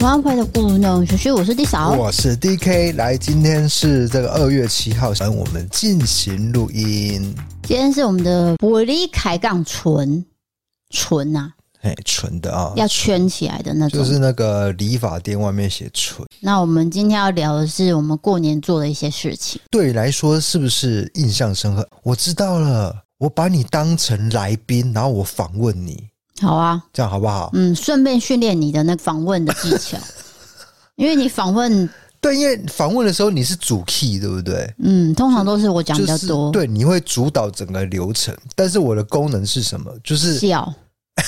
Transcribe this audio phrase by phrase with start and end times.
[0.00, 2.94] 欢迎回到故弄玄虚，我是 D 嫂，我是 DK。
[2.94, 7.34] 来，今天是这个二月七号，让我们进行录音。
[7.64, 10.24] 今天是我们的玻璃开杠纯
[10.90, 11.50] 纯呐，
[11.82, 16.26] 哎，纯的啊，要圈起来的那种，就是那个理发店外面写纯。
[16.40, 21.86] 那我们今天要聊的是我们过年做的一些事情，对你来说是不是印象深刻？
[22.04, 26.08] 我知道了，我把你当成来宾，然后我访问你。
[26.40, 27.50] 好啊，这样好不好？
[27.54, 29.96] 嗯，顺便训练你的那访问的技巧，
[30.96, 31.88] 因为你访问
[32.20, 34.72] 对，因为访问的时候你是主 key，对不对？
[34.82, 38.36] 嗯，通常都是我讲比较多，对，你会主导整个流程。
[38.56, 39.92] 但是我的功能是什么？
[40.02, 40.72] 就是笑。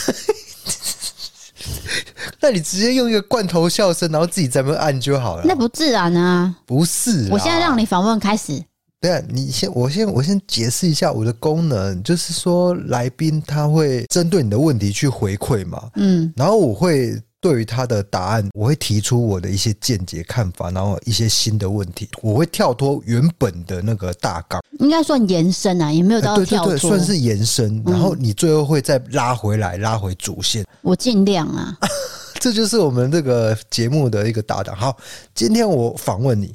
[2.42, 5.42] 那你直接用一个罐头笑声，然后自己在那边按就好了。
[5.44, 6.54] 那不自然啊！
[6.64, 8.62] 不是，我现在让你访问开始。
[9.00, 31.74] 对啊，你先，我先，我先解释一下我的功能，就是说来宾他会针对你的问题去回馈嘛，嗯，然后我会对于他的答案，我会提出我的一些见解看法，然后一些新的问题，我会跳脱原本的那个大纲，应该算延伸啊，也没有到跳脱，算是延伸，然后你最后会再拉回来，拉回主线，我尽量啊，
[32.38, 34.76] 这就是我们这个节目的一个搭档。
[34.76, 34.94] 好，
[35.34, 36.54] 今天我访问你，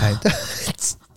[0.00, 0.16] 哎。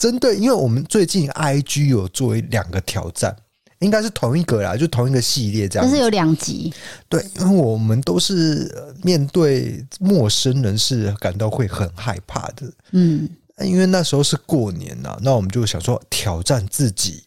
[0.03, 3.33] 针对，因为我们最近 IG 有做两个挑战，
[3.79, 5.87] 应该是同一个啦，就同一个系列这样。
[5.87, 6.73] 但是有两集。
[7.07, 8.69] 对，因为我们都是
[9.01, 12.69] 面对陌生人是感到会很害怕的。
[12.91, 13.29] 嗯，
[13.61, 17.23] 因为那时候是过年呐，那我们就想说挑战自己，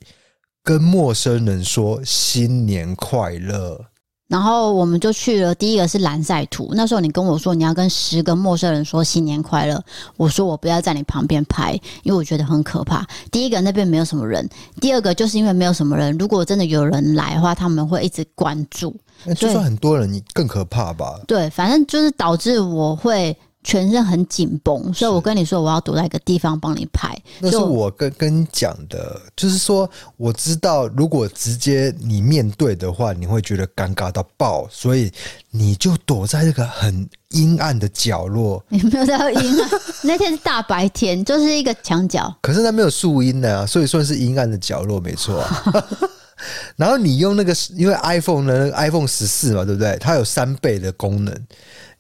[0.63, 3.87] 跟陌生人说新年快乐。
[4.29, 6.71] 然后我们就去了，第一个是蓝赛图。
[6.75, 9.83] 那时候你跟我说你要跟十个陌生人说新年快乐，
[10.17, 11.73] 我说我不要在你旁边拍，
[12.03, 13.07] 因为我觉得很可怕。
[13.31, 14.49] 第一个那边没有什么人，
[14.81, 18.95] 第二个就是因为没有什么人，如果真的有人来的话，他们会一直关注。
[19.25, 21.21] 那就算很多人，你更可怕吧？
[21.27, 23.37] 对，反正就是导致我会。
[23.67, 27.13] 全身很紧绷，所以我跟你说，我要躲在一个地方帮你拍。
[27.41, 35.11] 那是我跟跟你讲的，就是说我知道，如果直接你面对的话，你会觉得尴尬到爆，所以
[35.51, 38.65] 你就躲在这个很阴暗的角落。
[38.69, 39.71] 你没有在阴暗，
[40.05, 42.33] 那天是大白天，就是一个墙角。
[42.41, 45.45] 可是那没有树荫的啊，所以算是阴暗的角落，没错。
[46.77, 49.97] 然后你用那个，因为 iPhone 呢，iPhone 十四嘛，对不对？
[49.99, 51.35] 它有三倍的功能。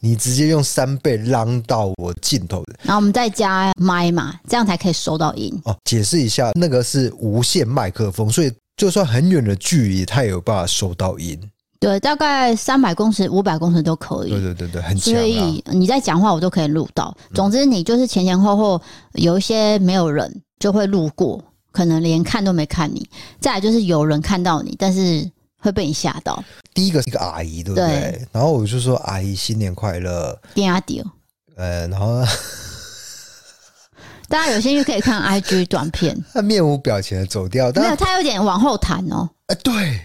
[0.00, 5.52] 你直接用三倍拉到我镜头的，然后我们再加麦嘛，这样才可以收到音。
[5.64, 11.38] 哦，解释一下，那个是无线麦克风，所以就算很远的距离，它也有办法收到音。
[11.80, 14.30] 对，大概三百公尺、五百公尺都可以。
[14.30, 15.16] 对对对对，很强啊。
[15.16, 17.16] 所以你在讲话，我都可以录到。
[17.34, 18.80] 总之，你就是前前后后
[19.14, 21.42] 有一些没有人就会路过，
[21.72, 23.08] 可能连看都没看你。
[23.40, 25.28] 再来就是有人看到你，但是。
[25.58, 26.42] 会被你吓到。
[26.74, 27.86] 第一个是一个阿姨，对不对？
[27.86, 31.02] 对，然后我就说：“阿姨新年快乐。”电阿迪。
[31.56, 32.22] 呃，然后
[34.28, 36.16] 大家有兴趣可以看 IG 短片。
[36.34, 39.28] 他面无表情的走掉，但没有，他有点往后弹哦。
[39.46, 40.00] 哎，对，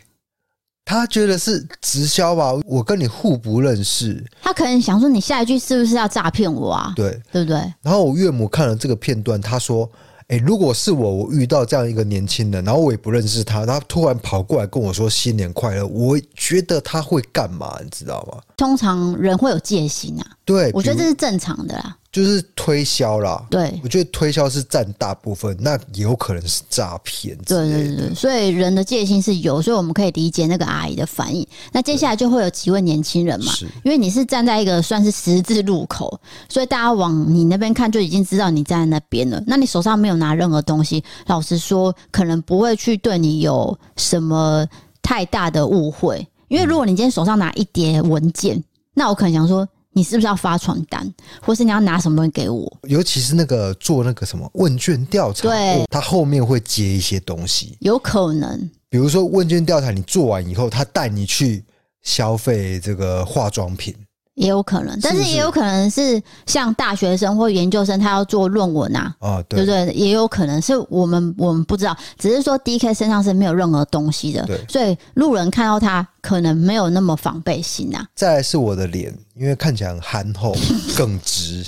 [0.85, 2.53] 他觉得是直销吧？
[2.65, 7.57] 我跟你互不认识，他可能想说：“你下一句是不是要诈骗我啊？”对，对不对？
[7.81, 9.89] 然后我岳母看了这个片段，他说。
[10.31, 17.77] 哎，如果是我，我遇到这样一个年轻人，然后我也不认识他，他突然跑过来跟我说新年快乐，我觉得他会干嘛？
[17.83, 18.41] 你知道吗？
[18.55, 21.97] 通常人会有戒心啊，对，我觉得这是正常的啦。
[22.11, 27.37] 就是推销啦，对，我觉得推销是占大部分，那也有可能是诈骗。
[27.45, 31.47] 对对对，所以人的戒心是有，所以我们可以理解那个阿姨的反应。
[31.71, 33.53] 那接下来就会有几位年轻人嘛，
[33.83, 36.19] 因为你是站在一个算是十字路口，
[36.49, 39.41] 所以大家往你那边看就已经知道你站在那边了。
[39.47, 44.67] 那你手上没有拿任何东西，老实说，可能不会去对你有什么
[45.01, 46.27] 太大的误会。
[46.49, 48.61] 因为如果你今天手上拿一叠文件，
[48.93, 52.79] 那我可能想说，你是不是要发传单，或是你要拿什么东西给我？
[52.83, 61.63] 尤其是那个做那个什么问卷调查，对，他后面会接一些东西，有可能，比如说问卷调查，你做完以后，他带你去
[62.03, 63.93] 消费这个化妆品。
[64.41, 69.93] 也有可能，但是也有可能是像大学生或研究生，他要做论文啊，啊，对，对不对？
[69.93, 78.03] 也有可能是我们我们不知道，只是说 DK 身上是没有任何东西的，对，所以路人看到他可能没有那么防备心啊。
[78.15, 80.55] 再来是我的脸，因为看起来很憨厚，
[80.97, 81.63] 更直，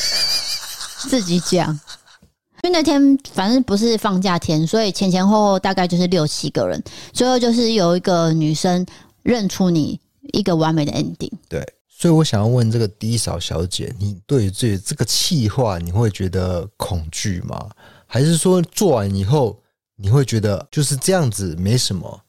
[1.08, 1.72] 自己讲。
[2.64, 6.82] 因为那天反正不是放假天，所以前前后后大概就是六七个人，
[7.14, 8.84] 最后就是有一个女生
[9.22, 9.98] 认出你。
[10.34, 11.32] 一个完美的 ending。
[11.48, 11.66] 对，
[12.00, 17.68] 所以我想要问这个低嫂小姐，你对于这这个气话，你会觉得恐惧吗？
[18.06, 19.58] 还是说做完以后，
[19.96, 22.20] 你会觉得就是这样子没什么，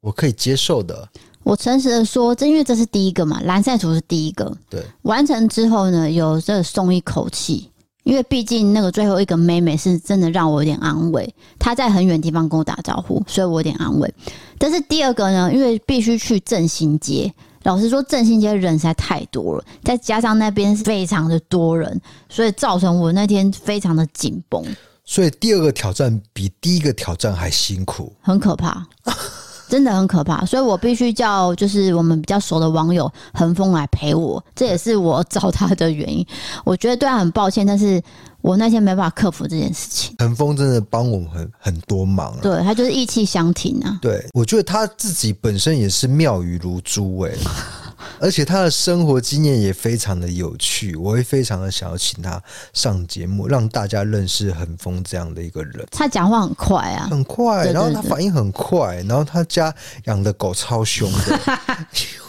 [0.00, 1.08] 我可以接受的？
[1.44, 4.52] 我诚实的说，这因为这是第一个嘛，蓝赛图是第一个。
[4.68, 7.70] 对，完成之后呢，有这松一口气，
[8.02, 14.12] 因为毕竟那个最后一个妹妹是真的让我有点安慰，她在很远地方跟我打招呼，所以我有点安慰。
[14.58, 17.32] 但是第二个呢，因为必须去振兴街，
[17.64, 24.64] 老实说，振兴街人实在太多了，再加上那边非常的多人，所以造成我那天非常的紧绷。
[25.04, 28.86] 所以第二个挑战比第一个挑战还辛苦，很可怕，
[29.68, 30.44] 真的很可怕。
[30.44, 36.24] 所以我必须叫就是我们比较熟的网友恒峰来陪我，这也是我找他的原因。
[36.64, 38.02] 我觉得对他很抱歉，但是。
[38.42, 40.14] 我那天没办法克服这件事情。
[40.18, 43.98] 恒峰真的帮我们很很多忙，对，他就是意气相挺啊。
[44.02, 47.32] 对，我觉得他自己本身也是妙语如珠哎，
[48.20, 52.42] 而且他的生活经验也非常的有趣，我会非常的想要请他
[52.72, 55.86] 上节目，让大家认识恒峰这样的一个人。
[55.90, 59.72] 他讲话很快啊，很快，然后他反应很快，然后他家
[60.06, 61.40] 养的狗超凶的，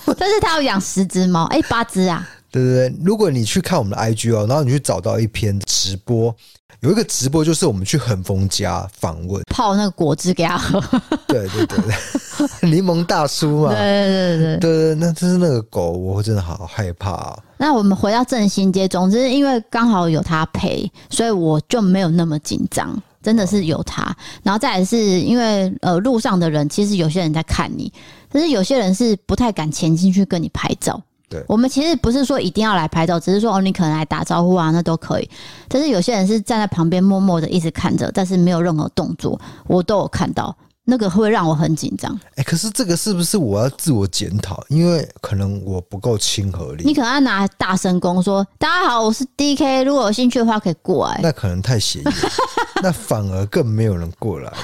[0.15, 2.29] 但是他要养十只猫，哎，八只啊。
[2.53, 6.33] 对对对，如果你去看我们的 IG 哦，然后你去找到一篇直播，
[6.81, 10.79] 有一个直播就是我们去恒丰家访问，泡那个果汁给他喝。
[11.27, 13.69] 对对对对，柠檬大叔嘛。
[13.69, 17.39] 对对对对对，那就是那个狗，我真的好害怕啊。
[17.57, 24.15] 那我们回到振兴街，总之因为刚好有他陪，所以我就没有那么紧张，真的是有他。
[24.43, 27.91] 然后再来是因为呃路上的人，其实有些人在看你，
[28.29, 31.01] 但是有些人是不太敢前进去跟你拍照。
[31.33, 35.27] 对我们其实不是说一定要来拍照，只是说哦，你可能来打招呼啊，那都可以。
[35.67, 42.13] 但是有些人是站在旁边默默的一直看着，但是没有任何动作，我都有看到，那个会让我很紧张。
[42.35, 44.63] 哎、欸，可是这个是不是我要自我检讨？
[44.69, 46.83] 因为可能我不够亲和力。
[46.85, 52.13] 你可能要拿大声公说：“大家好，我是 DK，如果有兴趣的话可以过来。”那可能太显眼，
[52.83, 54.53] 那反而更没有人过来。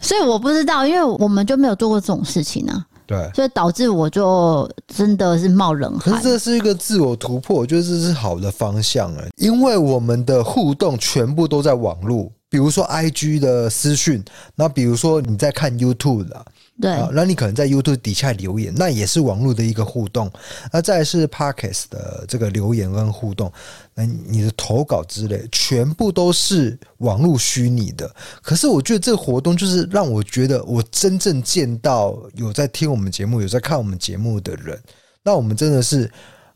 [0.00, 2.86] 所以我不知道，因为我们就没有做过这种事情呢、啊。
[3.08, 6.14] 对，所以导致我就真的是冒冷汗。
[6.14, 14.22] 可是这是一个自我突破，我觉得这是好的方向哎，因为我们的互动全部都在网络，比如说 IG 的私讯，
[14.54, 16.44] 那比如说你在看 YouTube 的。
[16.80, 20.30] 对，那你可能在 YouTube 底下留言，那也是网络的一个互动。
[20.72, 23.52] 那再来是 Podcast 的这个留言跟互动，
[23.94, 28.08] 那你的投稿之类，全部都是网络虚拟的。
[28.40, 34.80] 可是我觉得这个活动就是让我觉得，我真正见到有在听我们节目、有在看我们节目的人，
[35.24, 36.08] 那我们真的是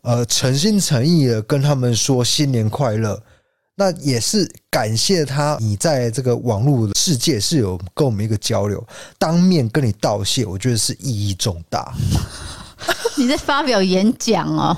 [0.02, 3.20] 呃诚心诚意的跟他们说新年快乐。
[3.82, 8.86] 那也是感谢他，你在这个网络世界是有跟我们一个交流，
[9.18, 11.92] 当面跟你道谢，我觉得是意义重大。
[13.18, 14.76] 你在发表演讲哦？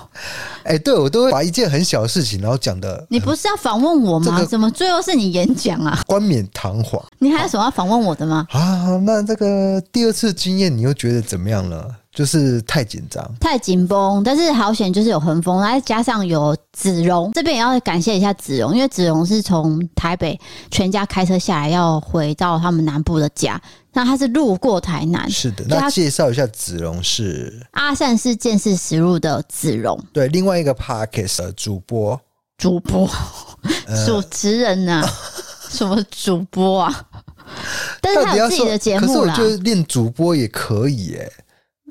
[0.63, 3.07] 哎、欸，对，我都会把一件很小的事情，然后讲的。
[3.11, 4.25] 你不是要访问我吗？
[4.25, 6.03] 这个、怎么最后是你演讲啊？
[6.07, 7.03] 冠冕堂皇。
[7.19, 8.47] 你还有什么要访问我的吗？
[8.53, 11.85] 啊，那这个第二次经验，你又觉得怎么样呢？
[12.15, 20.39] 就是太紧张，太紧绷，但是好险，就是有恒丰，再加上有子荣，这边也要感谢一下子荣，因为子荣是从台北
[20.71, 23.61] 全家开车下来，要回到他们南部的家，
[23.93, 32.21] 那他是路过台南，是的，那介绍一下子荣是阿善是见识实录的子荣，对，另外一个 Podcast 的主播，
[32.57, 33.11] 主播，
[34.07, 35.11] 主持人呢、啊？
[35.69, 37.07] 什么主播啊？
[38.01, 41.33] 但是他有自己的节目啦，可是我觉得练主播也可以耶。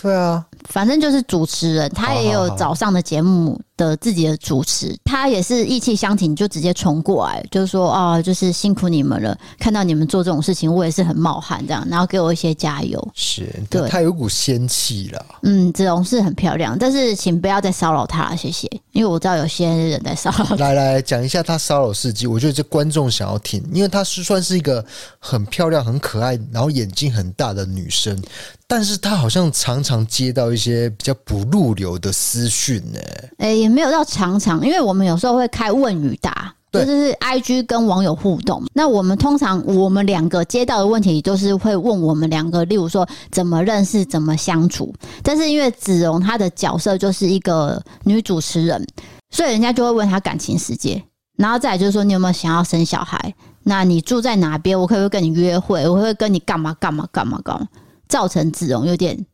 [0.01, 13.11] 对啊，反正就是主持人，他也有早上的节目，的自己的主持，他也是意气相挺，就直接冲过来，就是说啊，就是辛苦你们了，看到你们做这种事情，我也是很冒汗这样，然后给我一些加油。
[13.13, 15.25] 是，对，他有股仙气了。
[15.43, 20.55] 嗯，子龙是很漂亮，但是请不要再骚扰他了，谢谢，因为我知道有些人在骚扰。
[20.57, 24.85] 来来讲一下他骚扰事迹，我觉得这观众想要听，因为他是算是一个
[25.19, 28.21] 很漂亮、很可爱，然后眼睛很大的女生。
[28.65, 32.99] 但是他好像常常接到一些比较不入流的私讯呢。
[33.37, 38.61] 哎，也没有到常常，因为我们有时候会开问与答，对就是 IG 跟网友互动。
[38.73, 44.93] 那我们通常我们两个接到的问题都是会问我们两个，例如说怎么认识、怎么相处。
[45.21, 48.85] 但是因为子荣她的角色就是一个女主持人，
[49.29, 51.01] 所以人家就会问她感情世界，
[51.37, 53.33] 然后再来就是说你有没有想要生小孩？
[53.63, 54.77] 那你住在哪边？
[54.77, 55.87] 我可不可以跟你约会？
[55.87, 57.67] 我会跟你干嘛干嘛干嘛干嘛？
[58.09, 59.25] 造成子荣有点，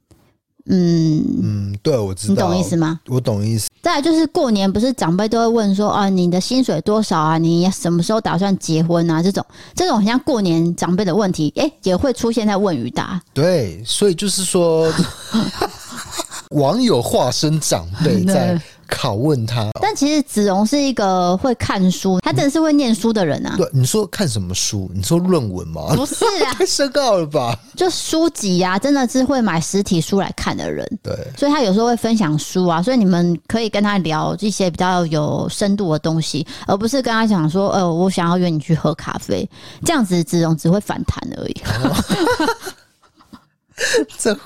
[0.67, 2.99] 嗯嗯，对，我知道，你懂意思吗？
[3.07, 3.68] 我懂意思。
[3.89, 7.39] 再来就是过年，不是长辈都会问说啊，你的薪水多少啊？
[7.39, 9.19] 你什么时候打算结婚啊？
[9.23, 9.43] 这种
[9.73, 13.19] 这种很像过年长辈的问题，哎、欸，也会出现在问与答。
[13.33, 14.93] 对，所以就是说，
[16.51, 18.61] 网友化身长辈 在。
[18.89, 23.55] 拷问他，但其实子荣是一个会看书，他真的是会念书的人啊。
[23.57, 24.89] 对，你说看什么书？
[24.93, 25.95] 你说论文吗？
[25.95, 27.57] 不是啊， 太深奥了吧？
[27.75, 30.85] 就书籍呀、啊，真的是会买实体书来看的人。
[31.01, 39.49] 对，所以他有时候会分享书啊，所以你们可以跟他聊一些比较有深度的东西，而不是跟他讲说，呃，我想要约你去喝咖啡，
[39.85, 41.61] 这样子子荣只会反弹而已。
[44.17, 44.37] 这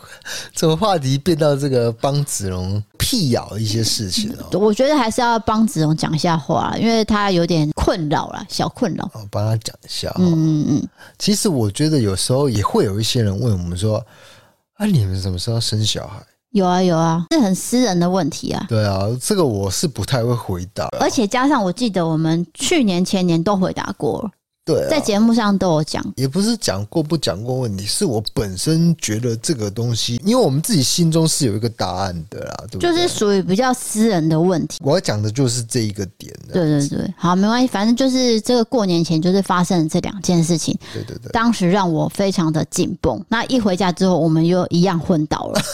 [0.54, 2.82] 这个话题变到这个帮子龙
[3.14, 9.08] 辟谣一些事情哦，我觉得还是要帮子龙讲一下话，因为他有点困扰了，小困扰。
[9.14, 10.12] 我，帮他讲一下。
[10.18, 10.88] 嗯嗯嗯。
[11.20, 14.04] 其实我觉得有时候也会有一些人问我们说
[14.78, 18.66] ：“啊，你们什么时候生小孩？”有啊有啊，是很私人的问题啊。
[18.68, 20.88] 对啊，这个我是不太会回答。
[21.00, 24.32] 而且加上，我记得我们去年前年都回答过了。
[24.66, 32.92] 对、啊，在节目上都有讲，也不是讲过不讲过问题，是我本身觉得这个东西，因为我们自己心中是有一个答案的啦，对不对？
[32.92, 34.80] 就是属于比较私人的问题。
[34.82, 36.34] 我要讲的就是这一个点。
[36.52, 40.78] 对对对，好，没关系，反正就是这个过年前就是发生了这两件事情。
[40.94, 43.22] 对对对，当时让我非常的紧绷。
[43.28, 45.62] 那一回家之后，我们又一样昏倒了。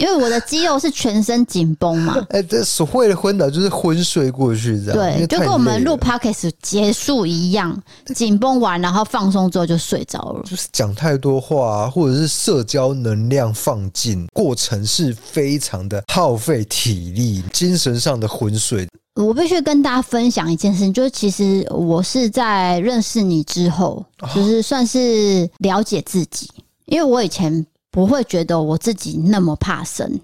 [0.00, 7.78] 因为我的肌肉是全身紧绷嘛， 哎、欸，这所谓的昏倒就是昏睡过去这样，对，就跟我们录 podcast 结束一样，
[8.14, 10.42] 紧绷完然后放松之后就睡着了。
[10.48, 18.88] 就是讲太多话，或者是社交能量放尽，过程是非常的耗费体力、精神上的昏睡。
[19.16, 24.02] 我必须跟大家分享一件事情，就是其实我是在认识你之后，
[24.34, 26.48] 就是算是了解自己，
[26.86, 27.66] 因为我以前。
[27.90, 30.20] 不会觉得我自己那么怕生，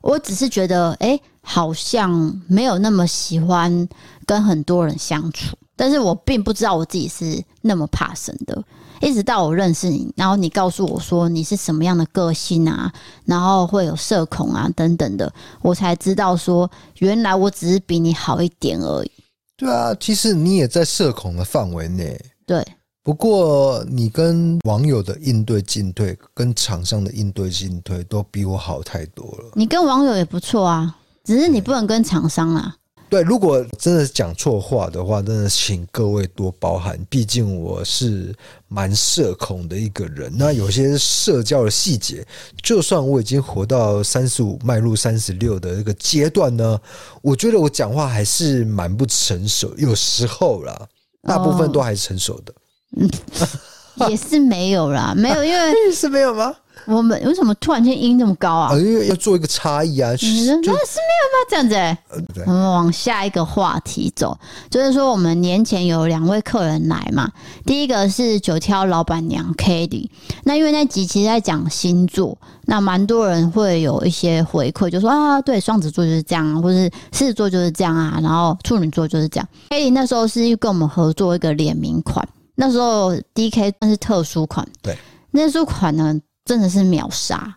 [0.00, 3.88] 我只是觉得，哎，好像没有那么喜欢
[4.24, 5.56] 跟很多人相处。
[5.76, 8.62] 但是我并不知道我自己是那么怕生的。
[9.00, 12.92] 一直到我认识你，然后你告诉我说你是什么样的个性啊，
[13.24, 15.32] 然后会有社恐啊等等的，
[15.62, 19.10] 我才知道说，原来我只是比你好一点而已。
[19.56, 22.20] 对啊，其实你也在社恐的范围内。
[22.44, 22.66] 对。
[23.08, 29.52] 不过，你跟网友的应对进退，跟厂商的应对进退，都比我好太多了。
[29.54, 32.76] 你跟网友也不错啊，只是你不能跟厂商啊。
[33.08, 37.02] 对，如果真的讲错话的话，真的请各位多包涵。
[37.08, 38.36] 毕竟我是
[38.68, 42.22] 蛮社恐的一个人，那有些社交的细节，
[42.62, 46.78] 就算我已经活到三十五，迈入三十六的一个阶段呢，
[47.22, 49.72] 我觉得我讲话还是蛮不成熟。
[49.78, 50.86] 有时候啦，
[51.22, 52.52] 大部分都还是成熟的。
[52.52, 52.62] 嗯，
[54.08, 56.54] 也是没有啦，没有，因为 是没有吗？
[56.86, 58.74] 我们为什么突然间音这么高啊？
[58.78, 61.44] 因为要做一个差异啊，是那是没有吗？
[61.50, 61.98] 这样子、欸，
[62.46, 64.38] 我们往下一个话题走，
[64.70, 67.30] 就是说我们年前有两位客人来嘛，
[67.66, 70.08] 第一个是九挑老板娘 Katie，
[70.44, 79.48] 那因为那集其实在讲星座，那蛮多人会有一些回馈，就说啊，对，双子座就是这样，或者是狮子座就是这样啊，然后处女座就是这样。
[79.68, 82.26] Katie 那时候是跟我们合作一个联名款。
[82.60, 84.98] 那时候 DK 算是特殊款，对，
[85.30, 87.56] 那特殊款呢真的是秒杀，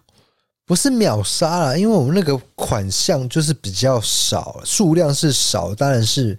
[0.63, 6.37] 不是秒杀啦，因为我们那个款项就是比较少，数量是少，当然是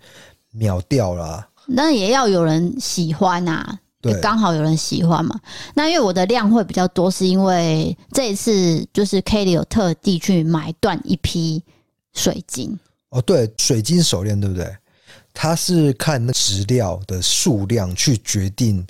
[0.52, 1.48] 秒掉啦。
[1.66, 5.40] 那也要有人喜欢啊，对，刚好有人喜欢嘛。
[5.74, 11.64] 那因为我的量会比较多，是因为这一次就是 Katie 有特地去买断一批
[12.12, 12.78] 水晶。
[13.10, 14.72] 哦，对，水晶手链，对不对？
[15.34, 18.86] 他是看那质料的数量去决定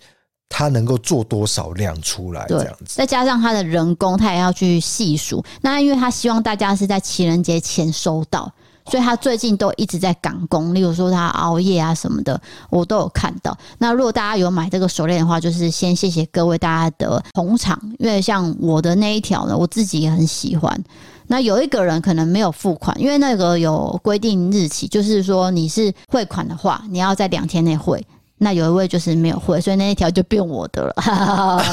[0.49, 2.97] 他能够做多少量出来，这样子。
[2.97, 5.43] 再加上他的人工，他也要去细数。
[5.63, 8.53] 那因为他希望大家是在情人节前收到，
[8.87, 13.57] 所以他最近都一直在赶工，例如说他熬夜啊什么的，我都有看到。
[13.79, 20.85] 那如果大家有买这个手链的话，就是先谢谢各位大家的捧场，因为像我的那一条呢，我自己也很喜欢。
[21.33, 28.07] 那有一个人可能没有付款，因为那个有规定日期，就是说你是汇款的话，你要在两天内汇。
[28.37, 31.65] 那有一位就是没有汇，所以那一条就变我的了。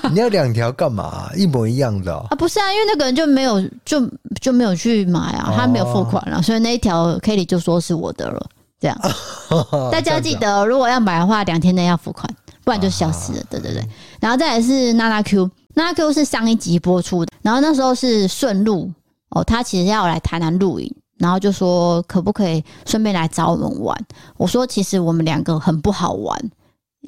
[0.10, 1.28] 你要两条干嘛？
[1.36, 2.32] 一模一样的、喔、啊？
[2.36, 8.46] 不是啊，因为那个人就没有就就没有去买啊，他没有付款了，哦、所以那一条 Kelly 就说是我的了。
[8.80, 8.98] 这样，
[9.92, 12.26] 大家记得，如果要买的话，两天内要付款，
[12.64, 13.42] 不然就消失了。
[13.50, 13.86] 对对对，
[14.20, 15.50] 然后再来是娜娜 Q，
[15.80, 18.92] 娜娜 Q 是上一集播出的，然后那时候是顺路
[19.30, 23.98] 哦，他其实要来台南录影，然后就说可不可以顺便来找我们玩？
[24.36, 26.50] 我说其实我们两个很不好玩。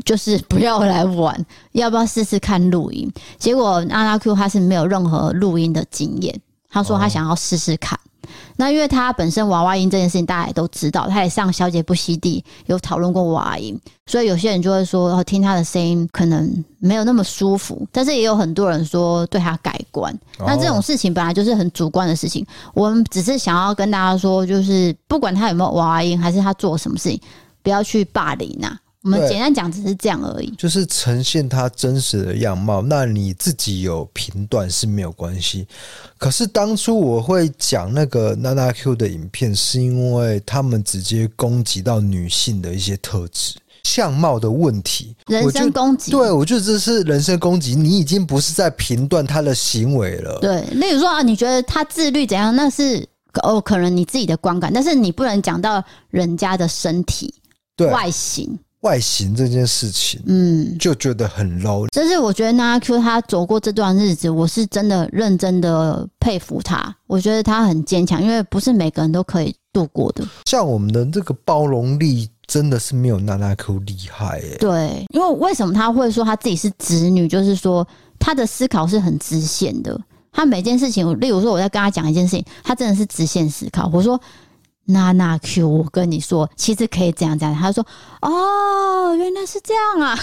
[0.07, 3.13] 就是不要来玩，要不要试试看录音？
[3.37, 8.01] 结果阿拉 Q 他是没有任何录音的经验，他说他想要试试看。
[8.33, 20.13] 哦、那因为他本身娃娃音这件事情大家也都知道，他也上小姐不息地有讨论过娃娃音，所以有些人就会说听他的声音可能没有那么舒服，但是也有很多人说对他改观。
[20.39, 27.21] 哦、那这种事情本来就是很主观的事情，我们只是想要跟大家说，就是不管他有没有娃娃音，还是他做什么事情，
[27.63, 28.79] 不要去霸凌呐、啊。
[29.05, 32.81] 我们简单讲，只是这样而已，就是呈现他真实的样貌。
[32.83, 35.67] 那你自己有评断是没有关系。
[36.19, 46.13] 可是当初我会讲那个娜娜 Q 的影片，是因为他们直接攻击到女性的一些特质、相貌的问题，人身攻击。
[46.13, 47.75] 对，我觉得这是人身攻击。
[47.75, 50.39] 你已经不是在评断他的行为了。
[50.41, 52.55] 对，例如说啊，你觉得他自律怎样？
[52.55, 53.05] 那是
[53.43, 57.35] 哦，可能你自己的观感，但是你不能讲到人家的身体、
[57.75, 58.57] 对外形。
[58.83, 61.87] 外形这件事情，嗯，就觉得很 low。
[61.93, 66.95] 但是我觉得娜娜 Q 他走过这段日子，我是真的认真的佩服他。
[67.07, 70.25] 我觉得他很坚强，因为不是每个人都可以度过的。
[70.47, 74.57] 像我们的这个包容力，真的是没有娜娜 Q 厉害欸。
[74.59, 77.29] 对，因为为什么他会说他自己是直女？
[77.29, 77.87] 就是说
[78.19, 79.97] 他的思考是很直线的。
[80.33, 83.89] 他每件事情，例如说我在跟他讲一件事情，他真的是直线思考。
[83.93, 84.21] 我说。
[84.93, 87.55] 娜娜 Q，我跟你说，其实可以这样这样。
[87.55, 87.85] 他说
[88.23, 90.19] ：“哦，原来是这样啊。”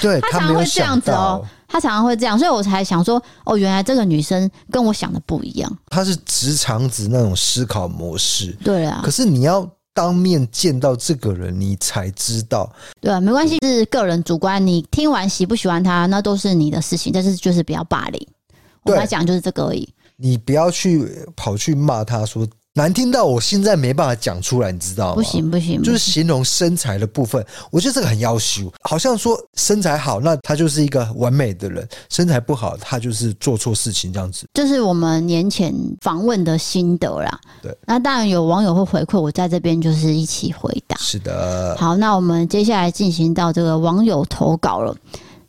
[0.00, 9.00] 对， 他常常会这样子哦，他常常会这样，所以我才想说：“哦，原来这个女生跟我想的不一样。”她是直肠子那种思考模式，对啊。
[9.04, 12.70] 可是你要当面见到这个人，你才知道。
[13.00, 14.64] 对啊，没关系，是个人主观。
[14.64, 17.12] 你听完喜不喜欢他，那都是你的事情。
[17.12, 18.28] 但是就是不要霸凌。
[18.84, 19.88] 我来讲就是这个而已。
[20.16, 22.46] 你不要去跑去骂他说。
[22.78, 25.14] 难听到我现在没办法讲出来，你知道吗？
[25.16, 28.72] 不行不行，就是形容身材的部分，我觉得这个很要求。
[28.82, 34.46] 好像说身材好，那他就是一个完美的人；身材不好，他就是做错事情这样子。
[34.54, 37.40] 这是我们年前访问的心得啦。
[37.60, 40.96] 对，那当然有网友会回馈，我在这边就是一起回答。
[40.98, 41.76] 是的。
[41.76, 44.96] 好，那我们接下来进行到这个网友投稿了。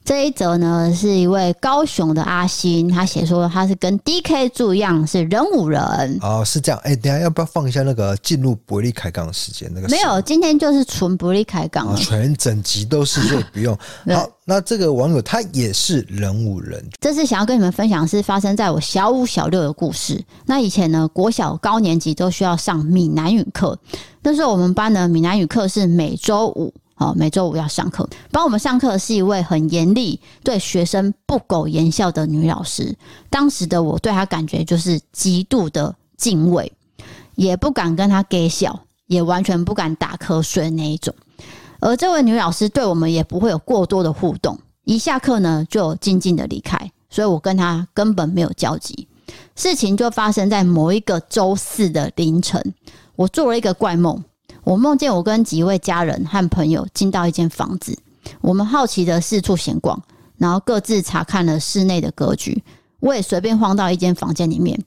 [0.10, 6.18] 这一则呢，是一位高雄的阿星，他写说他是跟 DK 住一样，是人五人。
[6.24, 6.82] 哦，是这样。
[6.84, 9.72] 哎，等下要不要放一下那个进入伯利开港的时间？
[9.72, 13.78] 那个没有，今天就是纯伯利开杠，全整集都是，所以不用。
[14.08, 16.84] 好，那这个网友他也是人五人。
[17.00, 20.20] 这次想要跟你们分享是发生在我小五小六的故事。
[20.48, 23.78] 那以前呢，国小高年级都需要上闽南语课，
[24.24, 26.74] 那时候我们班的闽南语课是每周五。
[27.00, 32.94] 哦，每周五要上课，帮我们上课的是一位很严厉、对学生不苟言笑的女老师。
[33.30, 36.70] 当时的我对她感觉就是极度的敬畏，
[37.36, 41.16] 也不敢跟她给笑，也完全不敢打瞌睡那一种。
[41.80, 49.08] 而这位女老师对我们也不会有过多的互动，一下课呢就静静的离开，所以我跟她根本没有交集。
[49.56, 52.62] 事情就发生在某一个周四的凌晨，
[53.16, 54.22] 我做了一个怪梦。
[54.70, 57.98] 我梦见我跟几位家人和朋友进到一间房子，
[58.40, 60.00] 我们好奇的四处闲逛，
[60.38, 62.64] 然后各自查看了室内的格局。
[63.00, 64.80] 我也随便晃到一间房间里面。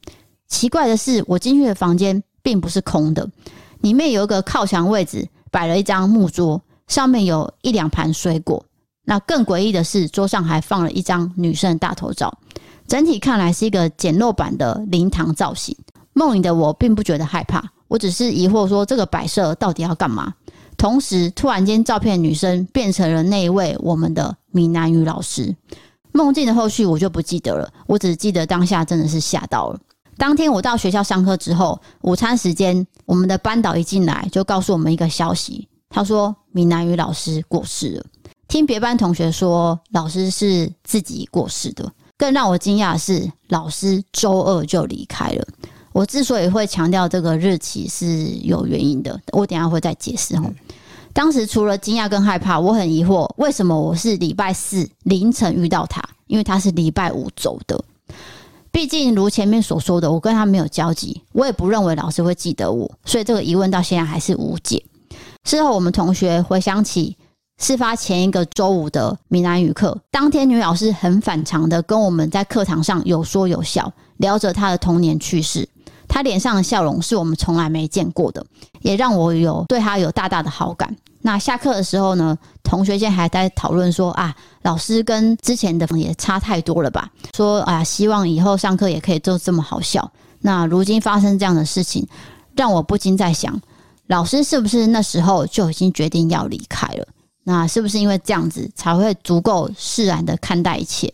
[0.46, 3.28] 奇怪的是，我进去的房间并不是空的，
[3.80, 8.64] 里面有一个靠墙位置，摆了一张木桌，上面有一两盘水果。
[9.04, 12.38] 那更诡异的是，桌上还放了一张女生的大头照。
[12.86, 15.76] 整体看来是一个简陋版的灵堂造型。
[16.12, 17.72] 梦里的我并不觉得害怕。
[17.92, 20.32] 我只是疑惑说，这个摆设到底要干嘛？
[20.78, 25.54] 同时，突然间，照片女生变成了那一位我们的闽南语老师。
[26.10, 29.78] 梦境的后续我就不记得了，我只记得当下真的是吓到了。
[30.16, 38.04] 当天我到学校上课之后，午餐时间，我们的班导一进来就告诉我们一个消息，他说闽南语老师过世了。
[38.48, 41.92] 听别班同学说，老师是自己过世的。
[42.16, 45.46] 更让我惊讶的是，老师周二就离开了。
[45.92, 50.50] 我之所以会强调这个日期是有原因的，我等下会再解释哈。
[51.12, 57.84] 当时除了惊讶跟害怕，我很疑惑为什么我是礼拜四凌晨遇到他，因为他是礼拜五走的。
[58.70, 64.82] 毕竟如前面所说的，我跟他没有交集，我也不认为老师会记得我，所以这个疑问到现在还是无解。
[65.44, 67.14] 事后我们同学回想起
[67.58, 75.68] 事发前一个周五的闽南语课，当天女老师很反常的跟我们在课堂上有说有笑，聊着她的童年趣事。
[76.12, 78.44] 他脸上的笑容是我们从来没见过的，
[78.82, 80.94] 也让我有对他有大大的好感。
[81.22, 87.10] 那下课的时候呢，同学间还在讨论说啊，老师跟之前的也差太多了吧？
[87.34, 90.12] 说啊，希望以后上课也可以做这么好笑。
[90.40, 92.06] 那如今发生这样的事情，
[92.54, 93.58] 让我不禁在想，
[94.08, 97.06] 老师是不是那时候就已经决定要离开了？
[97.44, 101.10] 那是不是因为这样子才会足够释然的看待一切，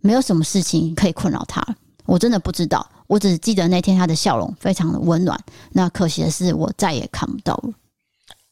[0.00, 1.60] 没有什么事情可以困扰他？
[2.06, 2.86] 我真的不知道。
[3.12, 5.38] 我只记得那天他的笑容非常的温暖，
[5.70, 7.70] 那可惜的是我再也看不到了。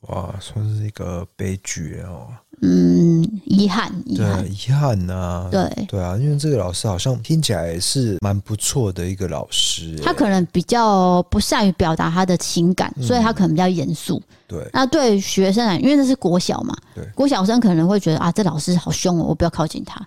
[0.08, 2.28] 哇，算是一个悲剧哦。
[2.60, 5.48] 嗯，遗憾，遗憾，对，遗憾呐、啊。
[5.50, 9.98] 对，对啊，因为这个老师好像听起来是蛮不错的一个老师。
[10.04, 14.58] 他可能比较不善于表达他的情感，所以他可能比较严肃、嗯。
[14.58, 20.06] 对，那对学生来，因为那是国小嘛，对，国小生可能会觉得啊，这老师好凶哦，我不要靠近他。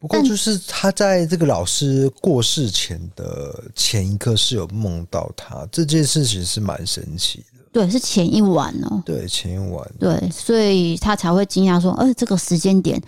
[0.00, 7.58] 不过，就是他在这个老师过世前的前一刻是有梦到他这件事情，是蛮神奇的。
[7.72, 9.02] 对，是前一晚哦。
[9.04, 9.90] 对，前一晚。
[9.98, 13.02] 对，所以他才会惊讶说：“呃，这个时间点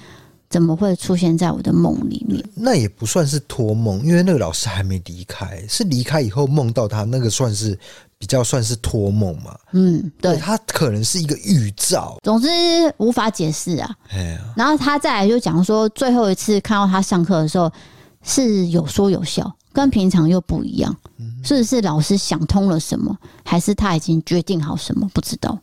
[0.48, 7.79] 怎么会出现在我的梦里面？”那也不算是托梦，因为那个老师还没离开，是离开以后梦到他，那个算是。
[8.20, 12.48] 比较算是托梦嘛，嗯，对，他可能是一个预兆，总之
[12.98, 13.90] 无法解释啊。
[14.11, 17.72] 哎呀，然后他再来就讲说，最后一次看到他上课的时候
[18.22, 20.94] 是有说有笑，跟平常又不一样，
[21.42, 25.09] 是不是老师想通了什么，还是他已经决定好什么？
[25.14, 25.59] 不知道。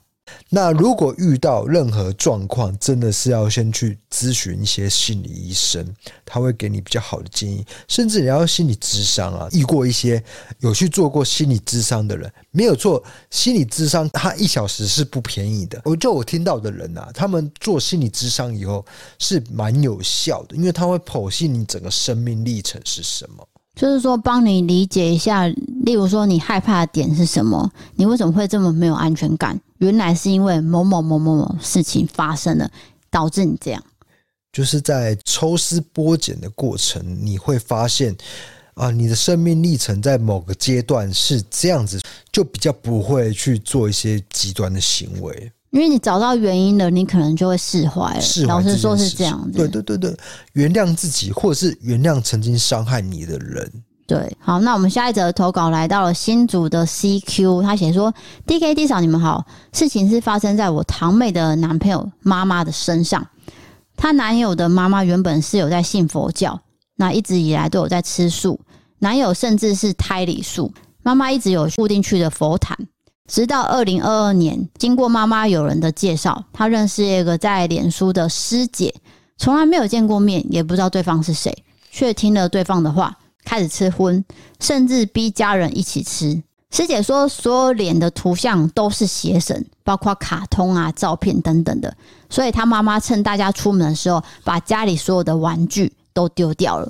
[0.49, 5.85] 那如果遇到任何状况，真的是要先去咨询一些心理医生，
[6.25, 7.65] 他会给你比较好的建议。
[7.87, 10.23] 甚至你要心理咨商啊，遇过一些
[10.59, 15.81] 有去做过心理咨商的人，没有错，心理咨商他一小时是不便宜的。
[15.85, 18.85] 我就我听到的人啊，他们做心理咨商以后
[19.19, 23.47] 是蛮有效的，因为他会剖析你整个生命历程是什么。
[23.77, 27.71] 就是说，帮你理解一下，例如说，你害怕的点是什么？
[27.95, 29.57] 你为什么会这么没有安全感？
[29.77, 32.67] 原来是因为某某某某某事情发生了，
[33.11, 33.83] 导致你这样。
[34.51, 38.15] 就是在抽丝剥茧的过程，你会发现
[38.73, 45.51] 啊，你的生命历程在某个阶段是这样子，就比较不会去做一些极端的行为。
[45.71, 48.21] 因为你找到原因了，你可能就会释怀了。
[48.21, 49.57] 释怀，老实说是这样子。
[49.57, 50.17] 对对对对，
[50.53, 53.71] 原谅自己，或者是原谅曾经伤害你的人。
[54.07, 58.13] 对，好，那我们下一则投稿来到了新竹的 CQ，他写说
[58.45, 63.27] ：“D K D 嫂，你们好，事情是发生在我堂妹的男朋友妈妈的身上。
[63.97, 66.61] 她男友的妈妈原本是有在信佛教，
[66.95, 68.57] 那一直以来都有在吃素，
[68.99, 70.71] 男友甚至是胎里素，
[71.03, 72.77] 妈妈一直有固定去的佛坛。”
[73.27, 78.95] 直到二零二二年，经过妈妈友人的介绍，她认识一个在脸书的师姐，
[79.37, 81.53] 从来没有见过面，也不知道对方是谁，
[81.91, 84.23] 却听了对方的话，开始吃荤，
[84.61, 86.41] 甚至逼家人一起吃。
[86.71, 91.93] 师姐说，所有脸的图像都是邪神，包括卡通啊、照片等等的，
[92.29, 96.89] 所以她妈妈趁大家出门的时候，把家里所有的玩具都丢掉了。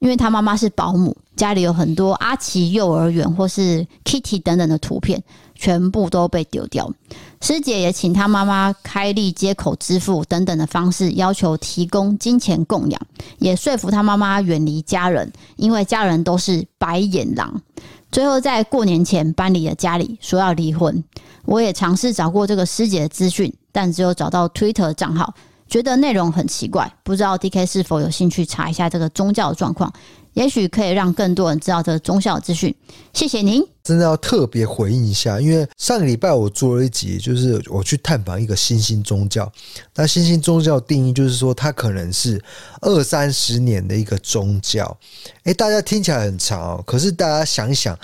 [0.00, 5.20] 因为他妈妈是保姆，家里有很多阿奇幼儿园或是 Kitty 等等的图片，
[5.58, 6.90] 全部都被丢掉。
[7.42, 13.00] 师姐也请他妈妈开立接口支付等等的方式，要求提供金钱供养，
[13.38, 17.60] 也说服他妈妈远离家人，因为家人都是白眼狼。
[18.10, 21.04] 最后在过年前搬离了家里，说要离婚。
[21.44, 25.34] 我也尝试找过这个师姐的资讯，但只有找到 Twitter 账号。
[25.68, 29.92] 觉得内容很奇怪，不知道 DK 是否有兴趣查一下这个宗教状况，
[30.38, 32.72] 也许可以让更多人知道这个宗教资讯。
[33.12, 39.50] 谢谢您，真的要特别回应一下，因为上个礼拜我做了一集，就是我去探访一个新兴宗教。
[39.96, 42.40] 那新兴宗教定义就是说，它可能是
[42.82, 44.96] 二三十年的一个宗教。
[45.42, 47.98] 诶，大家听起来很长哦，可是大家想一想。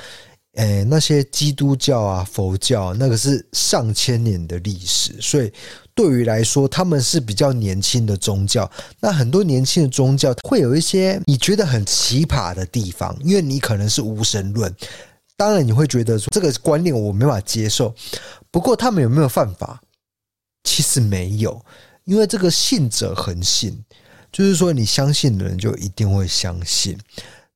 [0.57, 5.53] 诶，那些基督教啊、佛教，那个是上千年的历史，所以
[5.95, 8.71] 对于来说，他们是比较年轻的宗教。
[9.01, 14.75] 那很多年轻的宗教会有一些你觉得很奇葩的地方，因为你可能是无神论，
[15.37, 17.95] 当然你会觉得说这个观念我没法接受。
[18.51, 19.81] 不过他们有没有犯法？
[20.65, 21.65] 其实没有，
[22.05, 23.85] 因为这个信者恒信，
[24.33, 26.99] 就是说你相信的人就一定会相信。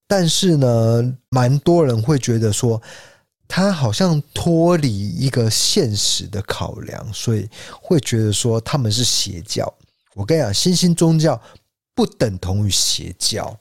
[0.06, 2.80] 但是呢，蛮多人会觉得说，
[3.48, 7.48] 他好像脱离一个现实的考量，所以
[7.80, 9.72] 会觉得说他们是邪教。
[10.14, 11.40] 我跟你讲，新兴宗教
[11.94, 13.58] 不等同于邪教，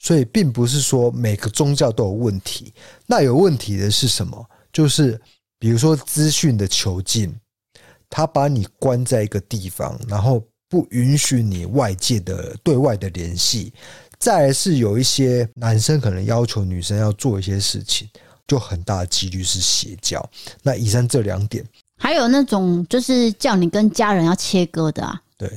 [0.00, 2.74] 所以并不是说每个宗教都有问题。
[3.06, 4.44] 那有问题的是什么？
[4.72, 5.18] 就是
[5.58, 7.34] 比如说资讯的囚禁，
[8.10, 13.72] 他把你关在一个地方，然后不允许你外界的对外的联系。
[14.18, 18.08] 再是有一些男生可能要求女生要做一些事情，
[18.48, 20.28] 就很大的几率是邪教。
[20.64, 21.64] 那以上这两点，
[21.96, 25.48] 还有那种就是叫你跟家人要切割的啊，对。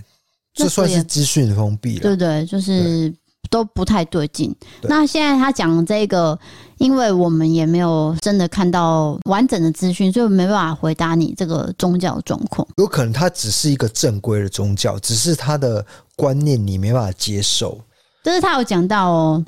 [0.54, 3.12] 这算是资讯封闭了，对对，就是
[3.50, 4.54] 都不太对劲。
[4.82, 6.38] 那现在他讲这个，
[6.78, 12.68] 因为我们也没有真的看到完整的资讯，所以没办法回答你这个宗教状况。
[12.76, 15.86] 有可能他只是一个正规的宗教，只是他的
[16.18, 17.80] 观念你没办法接受。
[18.22, 19.46] 就是他有讲到哦，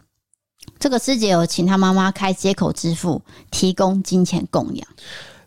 [0.79, 4.87] 这个师姐有请他妈妈开接口支付，提供金钱供养。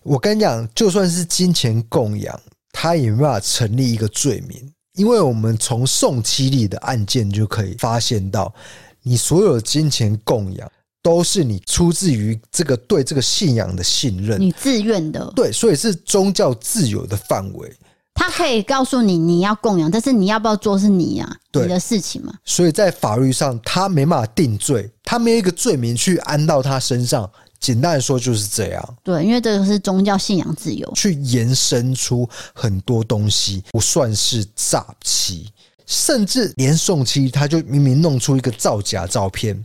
[0.03, 2.41] 我跟你讲，就算是金钱供养，
[2.73, 4.73] 他也没办法成立一个罪名。
[4.95, 8.55] 因为我们从宋七力的案件就可以发现到，
[9.03, 10.71] 你所有的金钱供养
[11.03, 17.71] 都是你出自于这个对这个信仰的信任，你自愿的，对，所以是宗教自由的范围。
[18.17, 22.35] 他可以告诉你你要供养，但是你要不要做是你啊，你的事情嘛。
[22.45, 27.31] 所以在法律上，他没办法定罪，他没有一个罪名去安到他身上。
[27.59, 35.51] 简单来说就是这样，对，因为这个是宗教信仰自由，去延伸出很多东西，不算是诈欺，
[35.87, 39.59] 甚至连宋七他就明明弄出一个造假照片，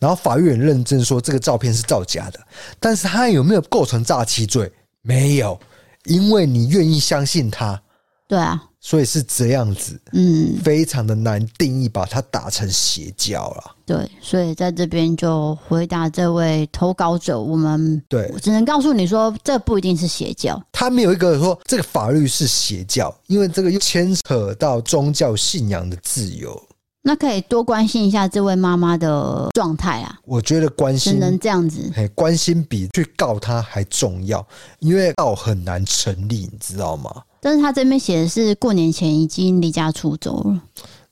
[0.00, 2.40] 然后法院认证说这个照片是造假的，
[2.80, 4.70] 但是他有没有构成诈欺罪？
[5.02, 5.58] 没有，
[6.06, 7.80] 因为你愿意相信他，
[8.28, 8.62] 对啊。
[8.78, 13.74] 所以是这样子，嗯，非常的难定义，把它打成邪教了。
[13.84, 20.62] 对，所以在这边就回答这位投稿者，我们对，我只能告诉你说，这不一定是邪教。
[20.70, 26.56] 他没有一个说这个法律是邪教，因为这个又牵扯到宗教信仰的自由。
[27.02, 30.16] 那可以多关心一下这位妈妈的状态啊。
[30.24, 34.46] 我觉得关心只能这样子，关心比去告他还重要，
[34.78, 37.10] 因为告很难成立，你知道吗？
[37.46, 40.60] 但是他这边写的是过年前已经离家出走了，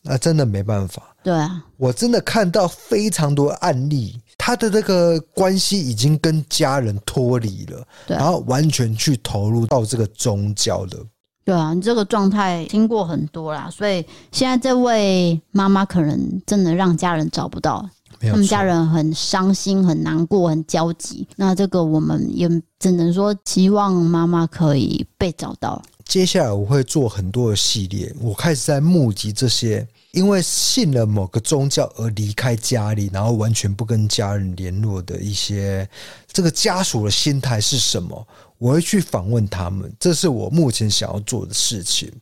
[0.03, 1.01] 那真的没办法。
[1.23, 10.99] 对啊，我真的看到非常多案例，他的这个关系已经跟家人脱离了，对，然后完全去投入到这个宗教的。
[11.45, 17.89] 对啊，你这个状态听过很多啦，所以现在这位妈妈可能真的让家人找不到。
[18.21, 21.29] 他们家人很伤心、很难过、很焦急。
[21.37, 25.81] 那这个我们也只能说，希望妈妈可以被找到。
[26.07, 35.89] 接下来我会做很多的系列，我开始在募集这些因为信了某个宗教而离开家里，然后完全不跟家人联络的一些
[36.31, 38.27] 这个家属的心态是什么？
[38.59, 42.13] 我会去访问他们，这是我目前想要做的事情，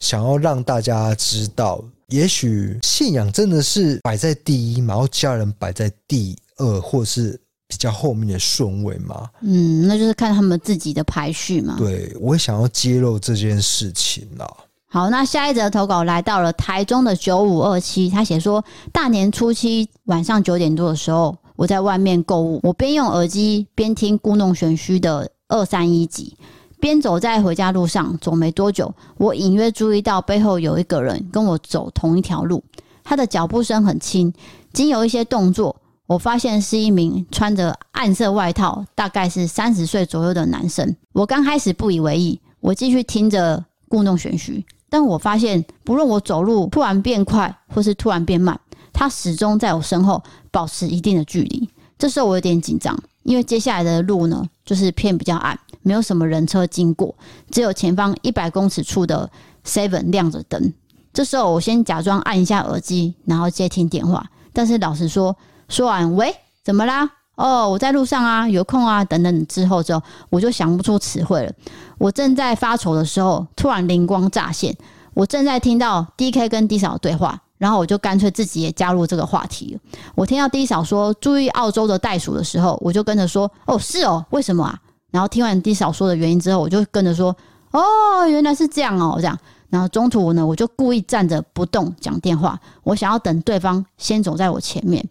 [0.00, 1.84] 想要让大家知道。
[2.08, 9.28] 也许信仰真的是摆在第一，然后家人摆在第二，或是比较后面的顺位吗？
[9.40, 11.76] 嗯，那就是看他们自己的排序嘛。
[11.78, 14.46] 对，我想要揭露这件事情啦。
[14.86, 26.36] 好，那下一则投稿来到了台中的九五二七，他写说，大年初七晚上九点多的时候，我在外面购物，我边用耳机边听故弄玄虚的二三一集。
[26.78, 32.62] 边走在回家路上，走没多久，我隐约注意到背后有一个人跟我走同一条路。
[33.02, 34.32] 他的脚步声很轻，
[34.72, 35.74] 仅有一些动作，
[36.06, 40.94] 我发现是一名穿着暗色外套，大概是三十岁左右的男生。
[41.12, 48.58] 我刚开始不以为意，我继续听着故弄玄虚，但我发现不论我走路突然变快或是突然变慢，
[48.92, 51.68] 他始终在我身后保持一定的距离。
[51.96, 55.58] 这时候我有点紧张，因为接下来的路呢，就是偏比较暗。
[55.86, 57.14] 没有什么人车经过，
[57.50, 59.30] 只有前方一百公尺处的
[59.66, 60.72] Seven 亮着灯。
[61.12, 64.26] 这时候，我先假装按一下耳机，然后接听电话。
[64.52, 65.36] 但是老实说，
[65.74, 66.32] 说完“喂，
[66.62, 67.10] 怎么啦？
[67.34, 71.52] 哦，我在路上啊，有空啊，等等”之后，之后我就想不出词汇了。
[71.98, 74.72] 我正在发愁的时候，突然灵光乍现，
[75.14, 79.76] 我正在听到 DK 跟 D 嫂对话，然后我就干脆自己也加入这个话题。
[80.14, 84.78] 我听到 D 嫂说“注意澳洲的袋鼠”的时候，我就跟着说：“哦，是哦，为什么啊？”
[85.10, 87.36] 然后听完 D 嫂说的原因之后，我就跟着说
[87.72, 89.36] ：“哦，原来是这样哦，这样。”
[89.70, 95.04] 然后中途呢，我就故意站着不动讲电话，我想要等对方先走在我前面，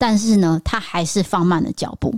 [0.00, 2.14] 但是呢，他还是放慢了脚步，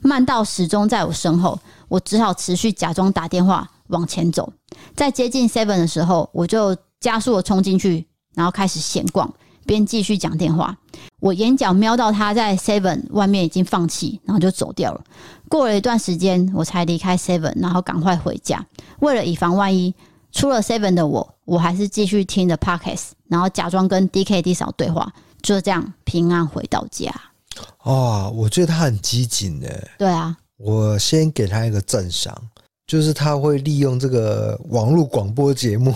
[0.00, 1.58] 慢到始终在我身后。
[1.88, 4.52] 我只好持续假装打电话往前走。
[4.94, 9.28] 在接近 Seven 的时候，我就加速的冲进去，然后开始闲逛。
[9.66, 10.76] 边继续讲电话。
[11.18, 15.02] 我眼角瞄到他在 Seven 外面已经放弃，然后就走掉了。
[15.48, 18.64] 过了一段时间，我才离开 Seven，然后赶快回家。
[19.00, 19.92] 为了以防万一，
[20.30, 25.12] 出了 Seven 的我，我还是继续听着 Podcast，然后假装跟 DKD 嫂对话，
[25.44, 27.14] 就这样平安回到家。
[27.82, 29.68] 哦，我觉得他很机警呢。
[29.98, 32.34] 对啊，我先给他一个赞赏，
[32.86, 35.94] 就是他会利用这个网络广播节目。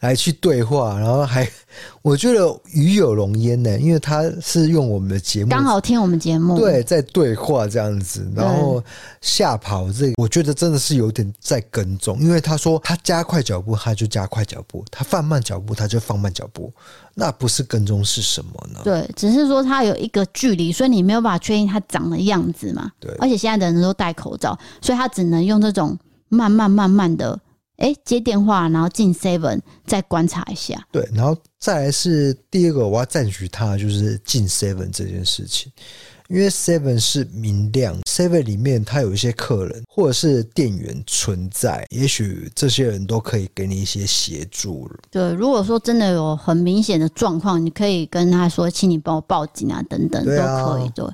[0.00, 1.48] 来去对话，然后还
[2.02, 8.82] 我觉得与有荣焉呢，因为他是用我们的节目，刚好听我们节目，对，在对话这样子，然后
[9.20, 16.72] 吓跑这个，我觉得真的是有点在跟踪，因为他说他加快脚步，他就加快脚步；他放慢脚步，他就放慢脚步。
[17.18, 18.80] 那不是跟踪是什么呢？
[18.84, 22.92] 对，只是说他有一个距离，所以你没有办法确定他长的样子嘛。
[23.00, 27.38] 对，而且现在的人都戴口罩，所以他只能用这种慢慢慢慢的。
[27.76, 30.86] 哎，接电话，然后进 Seven，再观察一下。
[30.90, 35.70] 对，然后再来是第二个，我要赞许他，就是进 Seven 这件事情。
[36.28, 44.88] 因为 Seven 是明亮，Seven 里面它有一些客人或者是店员存在，也许这些人都可以给你一些协助。
[45.10, 50.88] 对，如果说真的有很明显的状况，你可以跟他说，请你帮我报警啊，等等都可以。
[50.90, 51.04] 对，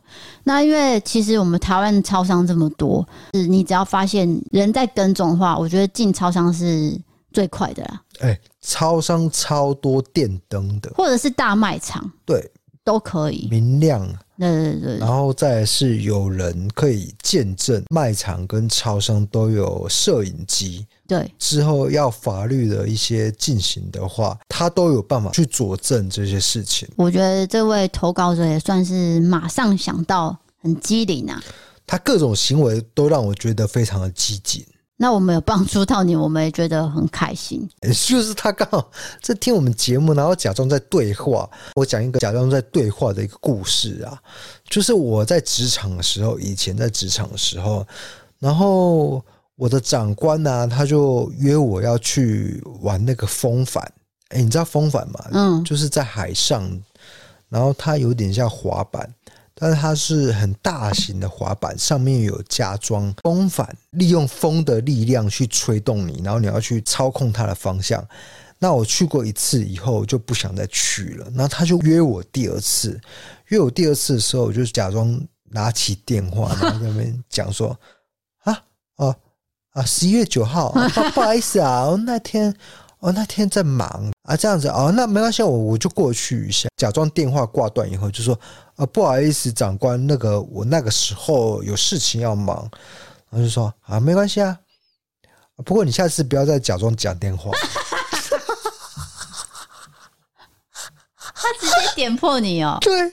[0.44, 6.98] 那因为其实我们台湾超商这么多，是你只要发现人在跟踪的话，我觉得进超商是
[7.32, 8.02] 最快的啦。
[8.20, 12.50] 哎，超商超多电灯的，或者是大卖场，对，
[12.84, 14.06] 都可以明亮。
[14.38, 26.88] 对对对，然后再来是有人可以见证卖场跟超商都有摄影机，对，之后要法律的一些进行的话，他都有办法去佐证这些事情。
[26.96, 31.40] 我觉得这位投稿者也算是马上想到，很机灵啊，
[31.86, 34.66] 他各种行为都让我觉得非常的积极。
[34.96, 37.68] 那我们有帮助到你，我们也觉得很开心。
[37.82, 41.48] 就是他刚好在听我们节目，然后假装在对话。
[41.74, 44.16] 我讲一个假装在对话的一个故事啊，
[44.64, 47.84] 就是我在职场的时候，以前在职场的时候，
[48.38, 49.24] 然后
[49.56, 53.82] 我的长官呢、啊，他就约我要去玩那个风帆。
[54.28, 55.24] 哎，你知道风帆吗？
[55.32, 56.70] 嗯，就是在海上，
[57.48, 59.12] 然后它有点像滑板。
[59.62, 68.04] 但是它是很大型的滑板，上面有加装风帆，利用风的力量去吹动你，然后你要去操控它的方向。
[68.58, 71.26] 那我去过一次以后就不想再去了。
[71.26, 73.00] 然后他就约我第二次，
[73.50, 77.78] 约我第二次的时候，我就假装拿起电话，然后在那边讲说
[78.42, 78.64] ：“啊
[78.96, 79.14] 哦
[79.74, 80.72] 啊，十一月九号，
[81.14, 82.52] 不好意思啊，那天。”
[83.02, 88.38] 哦，那天在忙啊，这样子哦，那没关系，我我就过去一下，假装电话挂断以后就说
[88.76, 92.56] 啊，不好意思，长官，那个我那个时候有事情要忙，
[93.28, 94.56] 然后就说啊，没关系啊，
[95.64, 97.50] 不过你下次不要再假装讲电话。
[101.34, 103.12] 他直接点破你哦，对，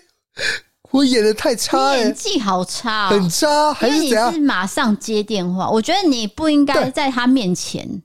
[0.91, 4.31] 我演的太差，演技好差，哦，很差，还是怎样？
[4.31, 8.03] 你是马上接电话，我觉得你不应该在他面前。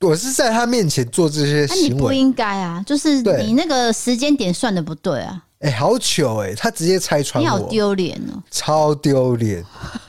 [0.00, 2.82] 我是在他面前做这些行为，不应该啊！
[2.86, 5.44] 就是你那个时间点算的不对啊！
[5.58, 6.54] 哎、欸，好糗哎、欸！
[6.54, 9.62] 他直接拆穿我，你好丢脸哦，超丢脸。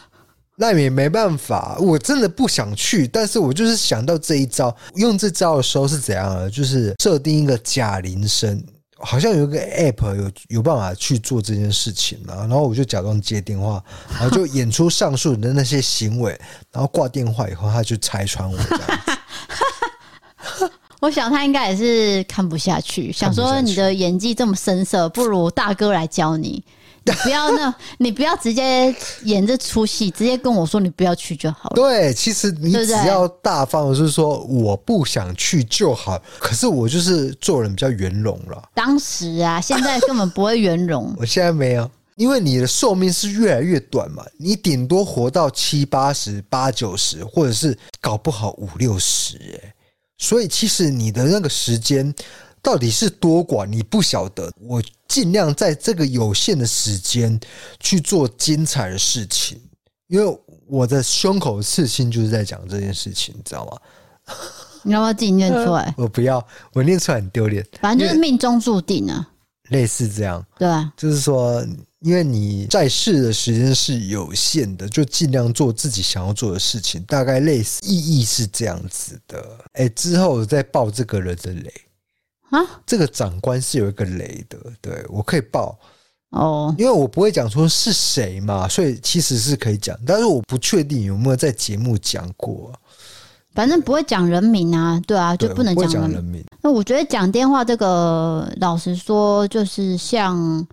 [0.56, 6.50] 那也没办法，我真的不想去，但是我就是想到这一招，用这招的时候是怎样的？
[6.50, 8.64] 就是设定一个假铃声，
[9.00, 12.48] 好像有一个 app 有有办法去做这件事情啊。
[12.48, 16.40] 然后我就假装接电话， 然后就演出上述的那些行为，
[16.72, 19.11] 然后挂电话以后，他就拆穿我这样子。
[21.02, 26.64] 我想他应该也是看不下去，想说你的演技这么生涩，不如大哥来教你。
[27.04, 31.76] 你不要那， 你不要直接演这出戏，直接跟我说你不要去就好了。
[31.76, 36.22] 对，其实你只要大方就是说我不想去就好。
[36.38, 38.70] 可是我就是做人比较圆融了。
[38.76, 41.12] 当时啊，现在根本不会圆融。
[41.18, 49.74] 我现在没有，因为你的寿命是越来越短嘛，你顶多活到七八十、八九十，或者是搞不好五六十，哎。
[50.22, 52.14] 所以，其实你的那个时间
[52.62, 54.52] 到底是多寡，你不晓得。
[54.62, 57.38] 我尽量在这个有限的时间
[57.80, 59.60] 去做精彩的事情，
[60.08, 64.36] 因为我的胸口刺青就是在讲这件事情，你知道吗？
[64.84, 65.94] 你要不要自己念出来？
[65.98, 67.66] 我不要，我念出来很丢脸。
[67.82, 69.28] 反正就是命中注定啊，
[69.72, 70.46] 类似这样。
[70.58, 71.66] 对啊，就是说。
[72.04, 77.00] 因为你在世的时间是有限的，就尽量做自己想要做的事情。
[77.04, 79.60] 大概类似意义是这样子的。
[79.74, 81.72] 哎，之后再爆这个人的雷
[82.50, 82.60] 啊！
[82.88, 85.80] 这个长官是有一个雷的，对，我可以爆
[86.32, 92.74] 哦，因为我不会讲说是谁嘛，所以其实是可以讲，但是我不确定有没有在节目讲过。
[93.54, 96.44] 反正不会讲人名啊，对啊，就不能讲人，人名。
[96.62, 100.66] 那我觉得讲电话这个，老实说，就是像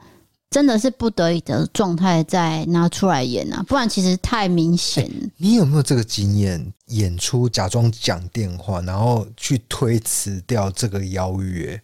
[0.51, 5.31] 真的是不得已的状态再拿出来演啊，不然其实太明显、欸。
[5.39, 6.73] 你有没有这个经验？
[6.87, 11.79] 演出假装讲电话，然后去推辞掉这个邀约？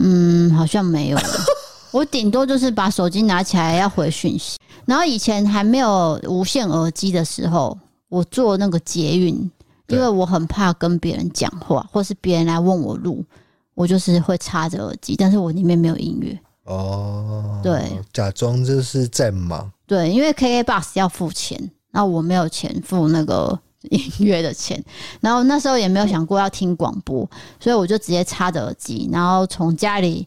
[0.00, 1.18] 嗯，好像没有。
[1.90, 7.76] 我顶多就是把手机拿起来要回讯息，然后以前还没有无线耳机的时候，
[8.08, 9.50] 我做那个捷运。
[9.88, 13.24] 因为我很怕跟别人讲话，或是别人来问我路，
[13.74, 16.38] 我就是会插着耳机，但是我里面没有音乐。
[16.64, 19.70] 哦，对，假装就是在忙。
[19.86, 24.82] 对，因为 KKBOX 要付钱，那我没有钱付那个音乐的钱，
[25.20, 27.28] 然后那时候也没有想过要听广播，
[27.60, 30.26] 所以我就直接插着耳机，然后从家里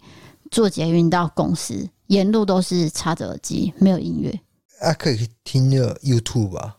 [0.52, 4.40] 坐捷运到公司，沿路都是插着耳机，没有音乐。
[4.80, 6.78] 啊，可以听那个 YouTube 吧？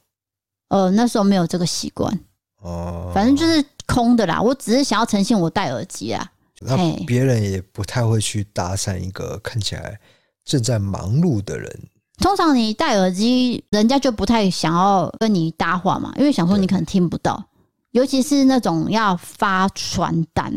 [0.69, 2.21] 呃，那时候没有这个习惯。
[2.63, 4.41] 哦，反正就是空的啦。
[4.41, 6.27] 我只是想要呈现我戴耳机啊。
[6.61, 9.99] 那别人也不太会去搭讪一个看起来
[10.45, 11.71] 正在忙碌的人。
[12.19, 17.45] 通常你戴耳机，人家就不太想要跟你搭话嘛，因为想说你可能听不到。
[17.93, 20.53] 尤其是那种要发传单，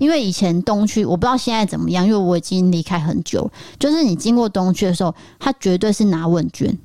[0.00, 3.48] 因为以前东区我不知道现在怎么样，因为我已经离开很久。
[3.78, 6.76] 就是你经过东区的时候，他绝对是拿问卷，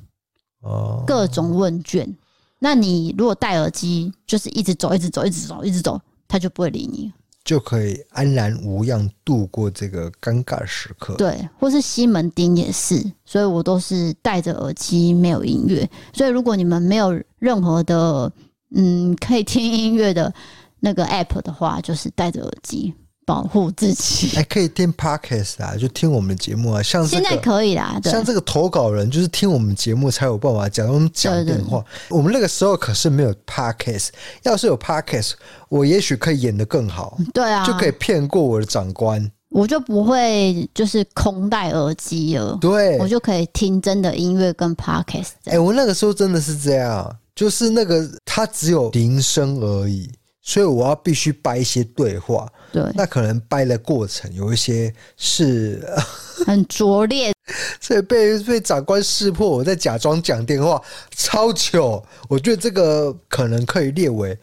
[0.60, 2.14] 哦，各种问卷。
[2.58, 7.12] 那你如果戴耳机，就是一直走，一直走，一直走，一直走，他就不会理你，
[7.44, 11.14] 就可以安然无恙度过这个尴尬时刻。
[11.14, 15.88] 对，或是西门町也是，所以我都是戴着耳机，没有音乐。
[16.12, 18.30] 所以如果你们没有任何的
[18.74, 20.32] 嗯可以听音乐的
[20.80, 22.92] 那个 app 的话，就是戴着耳机。
[23.28, 26.82] 保护自己，还可以听 Podcast 啊，就听我们节目啊。
[26.82, 31.84] 像现在可以啦，像这个投稿人，就是听我们节目才有办法讲我们讲电话。
[32.08, 34.08] 我们那个时候可是没有 Podcast，
[34.44, 35.32] 要是有 Podcast，
[35.68, 37.18] 我也许可以演得更好。
[37.34, 42.56] 对啊，就可以骗过我的长官，我就不会就是空戴耳机了。
[42.58, 45.32] 对，我就可以听真的音乐跟 Podcast。
[45.44, 50.10] 哎，我那个时候真的是这样，就是那个它只有铃声而已。
[50.40, 55.82] 所以我要必须掰一些对话，对，那可能掰的过程有一些是
[56.46, 57.32] 很拙劣，
[57.80, 60.80] 所以被被长官识破，我在假装讲电话，
[61.16, 62.04] 超糗。
[62.28, 64.38] 我觉得这个可能可以列为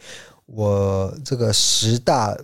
[0.46, 2.36] 我这个十大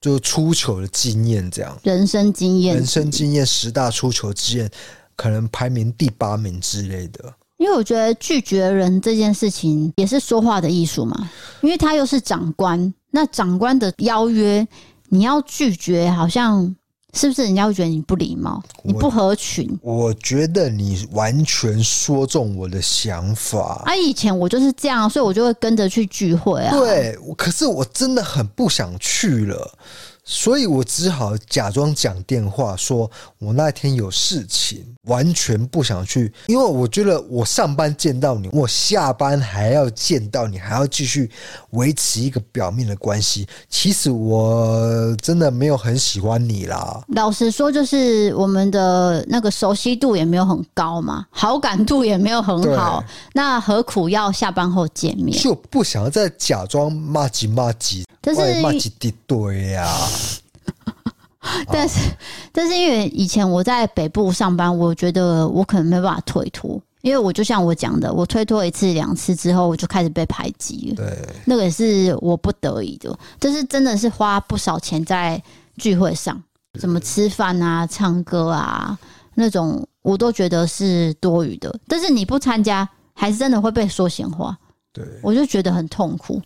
[0.00, 4.70] 就出糗的经验，这样人生经验，人生经验十大出糗经验，
[5.16, 7.32] 可能排名第八名之类的。
[7.56, 11.30] 因为我觉得拒绝人这件事情也是说话的艺术嘛，
[11.62, 14.66] 因为他又是长官，那长官的邀约
[15.14, 16.74] 你要拒绝，好像
[17.12, 19.78] 是不是人家会觉得你不礼貌，你不合群？
[19.80, 23.80] 我觉得你完全说中我的想法。
[23.86, 26.76] 啊，以前我就是这样，所以我就会跟着去聚会啊。
[26.76, 29.78] 对，可是我真的很不想去了。
[30.24, 41.30] 所以我只好假装讲电话，说我那天有事情，完全不想去，因为我觉得我上班见到你，我下班还要见到你，还要继续
[41.70, 43.46] 维持一个表面的关系。
[43.68, 47.04] 其实我真的没有很喜欢你啦。
[47.08, 53.04] 老实说，就是我们的那个熟悉度也没有很高嘛，好感度也没有很好。
[53.34, 55.38] 那何苦要下班后见面？
[55.38, 58.06] 就不想要再假装骂几骂几。
[58.26, 59.86] 但是骂几滴对呀。
[61.68, 62.10] 但是，
[62.52, 70.96] 但是因为以前我在北部上班，我觉得我可能没办法推脱，因为我就像我讲的，我推脱一次两次之后，我就开始被排挤了。
[70.96, 75.40] 对，那个也是我不得已的，就是真的是花不少钱在
[75.76, 76.42] 聚会上，
[76.80, 78.98] 什么吃饭啊、唱歌啊
[79.34, 81.78] 那种，我都觉得是多余的。
[81.86, 84.56] 但是你不参加，还是真的会被说闲话。
[84.92, 86.40] 对，我就觉得很痛苦。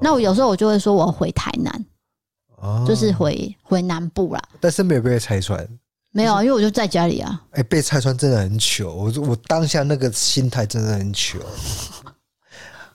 [0.00, 1.84] 那我有时候我就会说，我要回台南。
[2.86, 5.66] 就是回回南部啦，但是没有被拆穿，
[6.12, 7.40] 没有，因为我就在家里啊。
[7.50, 11.38] 哎、欸，被拆穿真的很糗，我我当下那个心态真的很糗。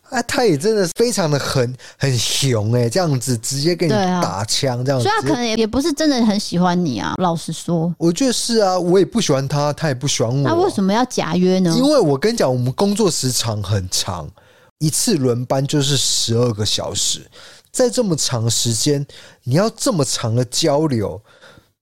[0.09, 7.13] 哎， 他也真的非常的很很熊哎，这样子直接给你打枪这样子，所以他可能也也不是真的很喜欢你啊。
[7.17, 10.41] 老实说，我觉得是啊，我也不喜欢他，他也不喜欢我。
[10.41, 11.73] 那为什么要假约呢？
[11.77, 14.27] 因为我跟你讲，我们工作时长很长，
[14.79, 17.29] 一次轮班就是十二个小时。
[17.71, 19.05] 在这么长时间，
[19.43, 21.21] 你要这么长的交流，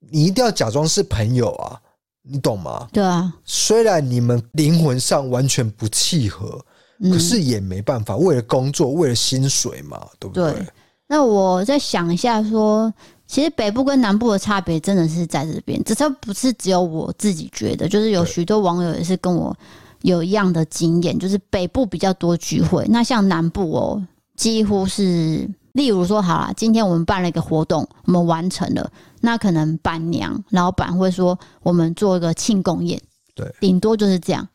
[0.09, 1.79] 你一定要假装是朋友啊，
[2.23, 2.87] 你懂吗？
[2.91, 6.59] 对啊，虽然你们灵魂上完全不契合，
[6.99, 10.51] 嗯，可是也没办法，为了工作，为了薪水嘛，对不对？
[10.53, 10.67] 对。
[11.07, 12.93] 那我再想一下说，说
[13.25, 19.55] 其实北部跟南部的差别真的是在这边，这都不是只有我自己觉得，就是有许多网友也是跟我
[20.01, 24.05] 有一样的经验，就是北部比较多聚会，那像南部哦。
[24.35, 32.99] 几乎是，例如说，好啦，今天我们办了一个活动，我们完成了，那可能板娘、老板会说，我们做一个庆功宴，
[33.35, 34.45] 对，顶多就是这样。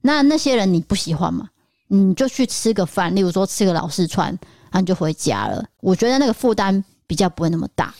[0.00, 1.48] 那那些人你不喜欢嘛？
[1.86, 5.64] 你就去吃个饭，例如说吃个老四川，然后你就回家了。
[5.80, 7.94] 我觉得那个负担比较不会那么大，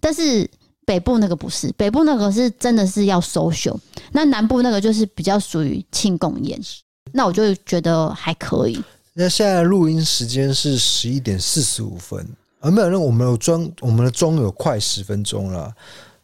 [0.00, 0.50] 但是
[0.84, 3.76] 北部那个不是，北部那个是真的是要 social，
[4.10, 6.60] 那南部那个就是比较属于庆功宴，
[7.12, 8.82] 那我就觉得还可以。
[9.18, 12.28] 那现在录音时间是十一点四十五分，
[12.60, 15.74] 而没有，那我们有装，我们的装有快十分钟了。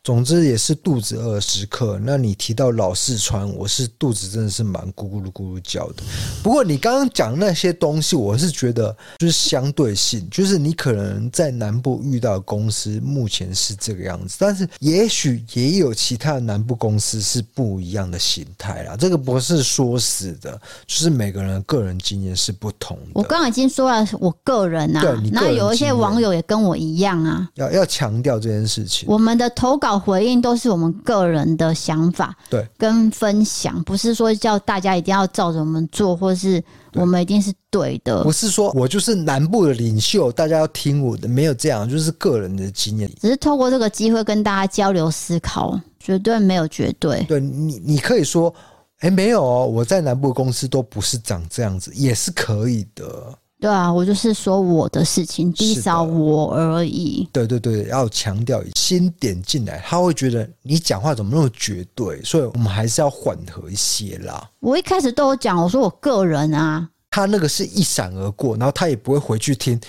[0.04, 1.96] 总之也是肚子饿时刻。
[2.02, 6.02] 那你提到老四川，我是肚子真的是蛮咕咕噜咕噜叫的。
[6.42, 18.96] 不过你刚刚讲那些东西，我是觉得就是相对性，就是你可能在南部遇到的公司目前是这个样子，但是也许也有其他的南部公司是不一样的形态啦。
[18.96, 23.10] 这个不是说死的，就是每个人个人经验是不同的。
[23.12, 29.08] 我刚刚已经说了，我个人啊，对，你个人那有一些网友也跟我一样啊，要要强调这件事情。
[29.08, 29.91] 我们的投稿。
[29.98, 36.62] 回应都是我们个人的想法，对，跟分享，不是说叫大家一定要照着我们做，或是
[36.94, 38.22] 我们一定是对的。
[38.22, 43.10] 不是说我就是南部的领袖，大家要听我的，没有这样，就是个人的经验。
[43.20, 47.24] 只是透过这个机会跟大家交流思考，绝对没有绝对。
[47.28, 48.52] 对你，你可以说，
[48.98, 53.38] 哎，没有哦，我在南部公司都不是长这样子，也是可以的。
[53.62, 57.28] 对啊，我就是说我的事情，至少我而已。
[57.32, 64.50] 对对对，要强调先点进来，他会觉得你讲话怎么那么绝对，所以我们还是要缓和一些啦。
[64.58, 69.80] 我一开始都有讲，我说我个人啊，他那个是一闪而过，然后他也不会回去听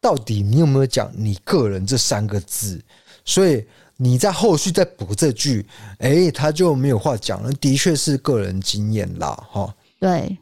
[0.00, 2.82] 到底你有没有讲你个人这三个字，
[3.24, 3.64] 所以
[3.96, 5.64] 你在后续再补这句，
[5.98, 7.52] 哎，他就没有话讲了。
[7.60, 9.72] 的确是个人经验啦，哈。
[10.00, 10.36] 对。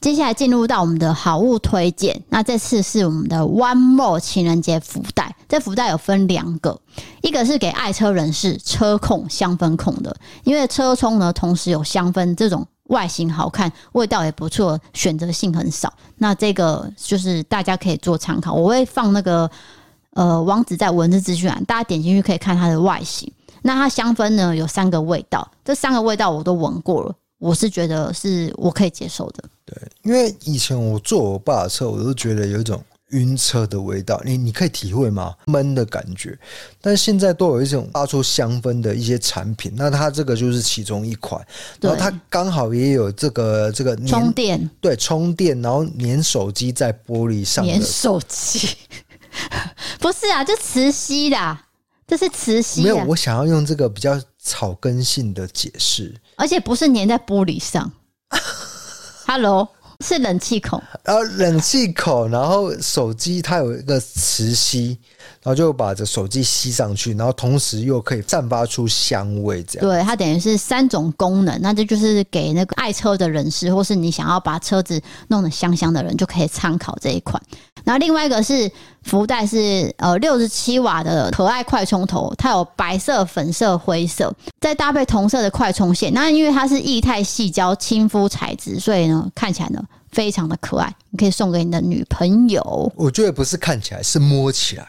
[0.00, 5.34] 接下来进入到我们的好物推荐，那这次是我们的 One More 情人节福袋。
[5.48, 6.78] 这福袋有分两个，
[7.22, 15.92] 一个是给爱车人士、车控、香氛控的，因为车充呢，同时有香氛这种外形好看、味道也不错，选择性很少。
[16.18, 19.50] 那这个就是大家可以做参考，我会放那个
[20.12, 23.32] 呃网址在文字资讯栏，大家点进去可以看它的外形。
[23.62, 27.14] 那它香氛呢有三个味道，这三个味道我都闻过了。
[27.38, 29.44] 我是觉得是我可以接受的。
[29.66, 34.22] 对，因为以前我坐我爸的车，我都觉得有一种晕车的味道。
[34.24, 35.34] 你你可以体会吗？
[35.46, 36.38] 闷的感觉。
[36.80, 41.44] 但现在都有一种发出香氛的一些产品，那它这个就是其中一款。
[41.80, 47.66] 然后它刚好也有这个这个充电，对，充电，然后粘手机在玻璃上。
[47.66, 48.68] 粘手机？
[49.98, 51.66] 不是啊，就磁吸啦。
[52.06, 52.84] 这是磁吸。
[52.84, 57.90] 没有，我想要用这个比较草根性的解释，而且不是粘在玻璃上。
[59.28, 59.68] Hello，
[60.00, 64.96] 是冷气孔，然后冷气口，然后手机它有一个磁吸。
[65.42, 69.88] 然后就把这手机吸上去，然后同时又可以散发出香味，这样。
[69.88, 77.40] 对，它等于是三种功能，那这就是给那个爱车的人士，或是你想要把车子弄得香香的人，就可以参考这一款。
[77.86, 78.68] 然后另外一个是
[79.04, 86.12] 福袋是呃六十七瓦的可爱快充头，它有白色、粉色、灰色，再搭配同色的快充线。
[86.12, 89.80] 那因为它是液态细胶亲肤材质，所以呢看起来呢
[90.10, 92.92] 非常的可爱，你可以送给你的女朋友。
[92.96, 94.88] 我觉得不是看起来，是摸起来。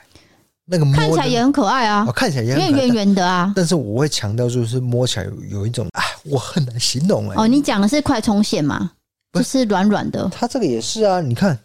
[0.65, 3.53] 那个摸看起来也很可爱啊，哦、看起来也很圆圆的啊。
[3.55, 7.35] 但是我会强调，就是摸起来有有一种，啊，我很难形容哎。
[7.37, 8.89] 哦，你讲的是快充线吗？
[9.31, 10.27] 不是软软的。
[10.33, 11.57] 它这个也是啊，你看。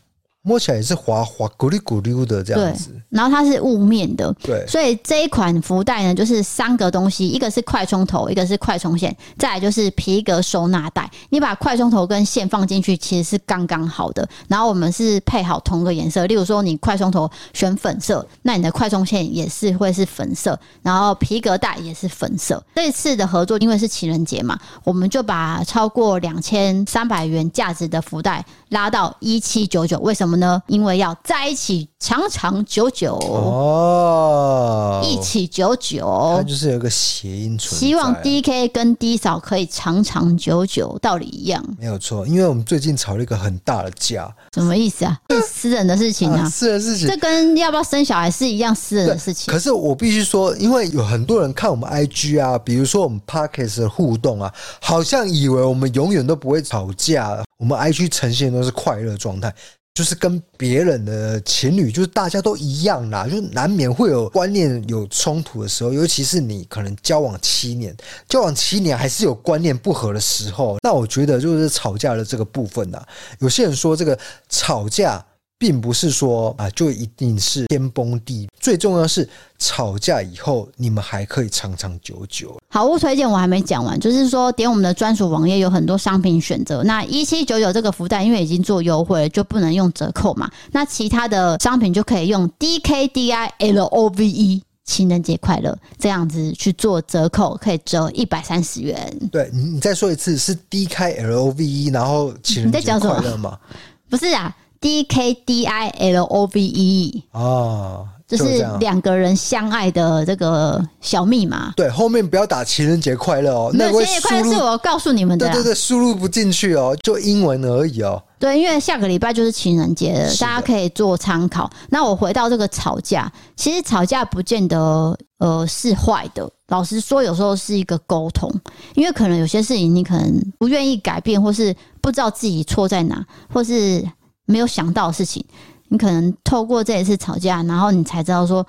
[0.45, 11.09] 摸起来也是滑滑咕溜咕溜的这样子，然后它是雾面的，对，所以这一款福袋呢，就是三个东西，一个是快充头，一个是快充线，再来就是皮革收纳袋。
[11.30, 14.28] 你把快充头跟线放进去，其实是刚刚好的。
[14.49, 22.61] 然后我们是配好同个颜色，例如说你快充头选粉色，那你的快充线也是会是粉色，然后皮革袋也是粉色。
[22.74, 30.33] 这次的合作因为是情人节嘛，我们就把超过两千三百元价值的福袋拉到一七九九，为什么？
[30.37, 30.62] 呢？
[30.66, 37.77] 因为要在一起长长久久哦，一起久久，它就是有个谐音存在。
[37.77, 42.27] 希望 DK 跟 D 嫂可以长长久久，道理一样，没有错。
[42.27, 45.20] 因为我们最近吵了一个很大的架，什么意思啊？
[45.31, 49.53] 是 私人的事情啊，啊私人的事情，这跟要不要生小孩是一样私人的事情。
[49.53, 54.51] 可是我必须说，因为有很多人看我们 IG 啊，比如说我们 Podcast 的互动啊，
[54.81, 59.55] 好像以为我们永远都不会吵架，我们 IG 呈现都是快乐状态。
[59.95, 67.95] 就是跟别人的情侣，就是大家都一样啦，就难免会有观念有冲突的时候，尤其是你可能交往七年，
[68.27, 70.79] 交往七年还是有观念不合的时候。
[70.83, 73.03] 那我觉得就是吵架的这个部分呐，
[73.41, 75.23] 有些人说这个吵架
[75.63, 78.49] 并不是说啊，就一定是天崩地。
[78.59, 79.29] 最重要是
[79.61, 82.59] 吵架以后，你们还可以长长久久。
[82.69, 86.83] 好物推荐我还没讲完，就是说点我们的专属网页有很多商品选择。
[86.83, 90.51] 那一七九九这个福袋，因为已经做优惠了，就不能用折扣嘛。
[90.73, 99.17] 那其他的商品就可以用 D K D I L O V E 情人节快乐这样子去做折扣，可以折一百三十元。
[99.31, 103.57] 对，你你再说一次，是 D K L O V E，然后情人节快乐吗？
[104.11, 104.53] 不是啊。
[104.83, 111.72] D K D I L O V E 哦，就是两个人相爱的这个小密码。
[111.76, 113.70] 对，后面不要打情人节快乐哦。
[113.72, 115.47] 那情人节快乐是我告诉你们的。
[115.47, 118.20] 对对对，输入不进去哦，就英文而已哦。
[118.41, 121.70] 对，因为下个礼拜就是情人节了，大家可以做参考。
[121.91, 126.51] 那我回到这个吵架，其实吵架不见得呃是坏的。
[126.66, 128.53] 老实说，有时候是一个沟通，
[128.95, 134.05] 因为可能有些事情你可能不愿意改变，或是不知道自己错在哪，或是。
[134.47, 135.45] 没有想到的事情，
[135.88, 138.66] 你可能透过这一次吵架，然后你才知道说，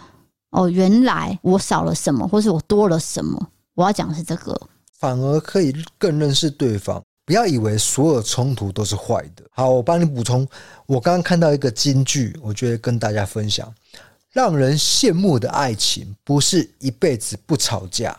[0.51, 3.49] 哦，原来我少了什么，或是我多了什么。
[3.75, 4.59] 我要讲的是这个，
[4.99, 7.01] 反而可以更认识对方。
[7.25, 9.45] 不要以为所有冲突都是坏的。
[9.51, 10.45] 好，我帮你补充。
[10.85, 13.73] 我刚刚看到一个金句，我觉得跟大家分享：
[14.31, 18.13] 让人羡慕的爱情，不是一辈子不吵架，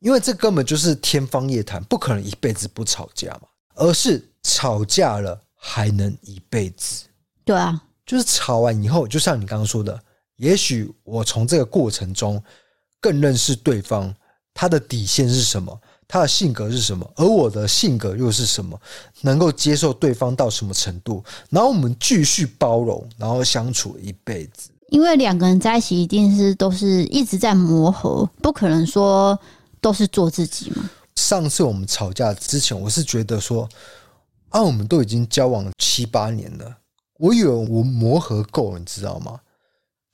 [0.00, 3.42] 因为这根本就是天方夜谭，不可能一辈子不吵架嘛，
[3.76, 5.40] 而是吵架了。
[5.60, 7.04] 还能一辈子？
[7.44, 10.00] 对啊，就是吵完以后，就像你刚刚说的，
[10.36, 12.42] 也许我从这个过程中
[13.00, 14.14] 更认识对方，
[14.54, 18.80] 他的底线是什么，他的性格是什么，而我的性格又是什么，
[19.22, 24.70] 能够接受对方到什么程度，然后我们继续包容，然后相处一辈子。
[24.90, 29.38] 因为两个人在一起，一定是都是一直在磨合，不可能说
[29.80, 30.88] 都是做自己嘛。
[31.16, 33.68] 上次我们吵架之前，我是觉得说。
[34.50, 36.76] 啊，我们都已经交往了七八年了，
[37.18, 39.38] 我以为我磨合够了，你知道吗？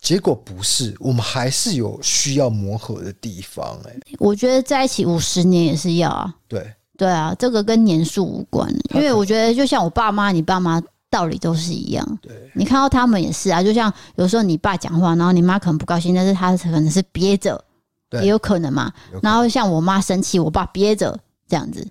[0.00, 3.78] 结果不是，我们还是有需要磨合的地方。
[3.86, 6.34] 哎，我觉得在一起五十年也是要啊。
[6.46, 12.18] 对对啊，这个跟年数无关，因为我觉得就像我爸妈，你爸妈道理都是一样。
[12.20, 17.64] 对，你看到他们也是啊，就像有时候你爸讲话，然后你妈可能不高兴，但是他可能是憋着，
[18.20, 18.92] 也有可能嘛。
[19.22, 21.18] 然后像我妈生气，我爸憋着
[21.48, 21.86] 这样子。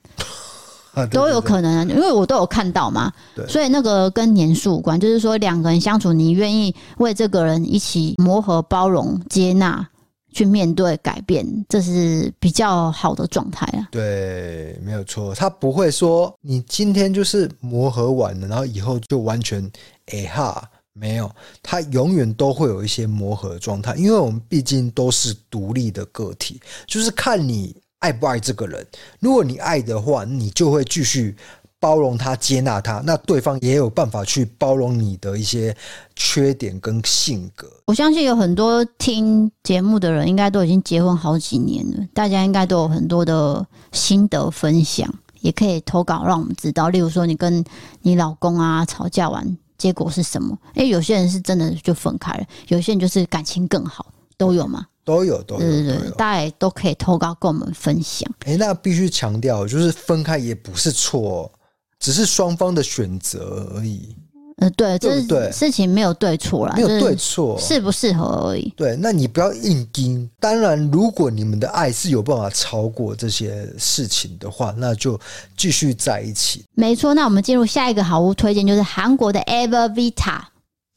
[1.10, 3.12] 都有可能，因为我都有看到嘛，
[3.48, 9.88] 所以那个跟年数无关，就是说两个人相处，你愿意为这个人一起磨合、包容、接纳，
[10.32, 13.88] 去面对改变，这是比较好的状态啊。
[13.92, 19.68] 对，没有错，他不会说你今天就是磨合完了，然后以后就完全
[20.12, 20.64] 哎哈，
[20.94, 21.28] 没有，
[21.64, 27.76] 他永远都会有一些磨合的状态，因为我们毕竟都是独立的个体，就是看你。
[28.04, 28.86] 爱不爱这个人？
[29.22, 31.34] 如果你爱的话，你就会继续
[31.80, 33.02] 包容他、接纳他。
[33.06, 35.74] 那对方也有办法去包容你的一些
[36.14, 37.66] 缺点跟性格。
[37.86, 46.90] 我相信有很多听节目的人，应该都已经结婚好几年了，大家应该都有很多的心得分享，也可以投稿让我们知道。
[46.90, 47.64] 例如说，你跟
[48.02, 50.58] 你老公啊吵架完，结果是什么？
[50.76, 54.08] 诶，有些人是真的就分开了，有些人就是感情更好，
[54.38, 54.88] 都有吗？
[55.06, 58.30] 都有，都有，对对对，大家都可以投稿跟我们分享。
[58.46, 61.52] 哎、欸，那必须强调，就是分开也不是错，
[62.00, 64.16] 只是双方的选择而已。
[64.58, 68.72] 呃，对，对对，这事情没有对错啦，没有对错，适不适合而已。
[68.78, 70.30] 对，那你不要硬盯。
[70.40, 75.20] 当然，如果你们的爱是有办法超过这些事情的话，那就
[75.58, 76.64] 继续在一起。
[76.76, 80.40] 没错，那我们进入下一个好物推荐，就是韩国的 Evervita。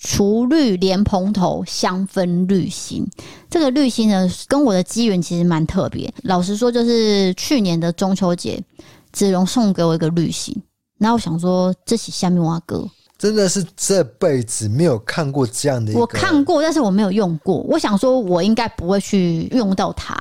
[0.09, 3.05] 除绿莲蓬头香氛滤芯，
[3.51, 6.13] 这个滤芯呢，跟我的机缘其实蛮特别。
[6.23, 8.63] 老实说，就是去年的中秋节，
[9.11, 10.55] 子荣送给我一个滤芯，
[10.99, 12.89] 然后我想说，这是虾米碗糕，
[13.19, 15.93] 真的是这辈子没有看过这样的。
[15.95, 17.57] 我看过，但是我没有用过。
[17.63, 20.17] 我想说，我应该不会去用到它。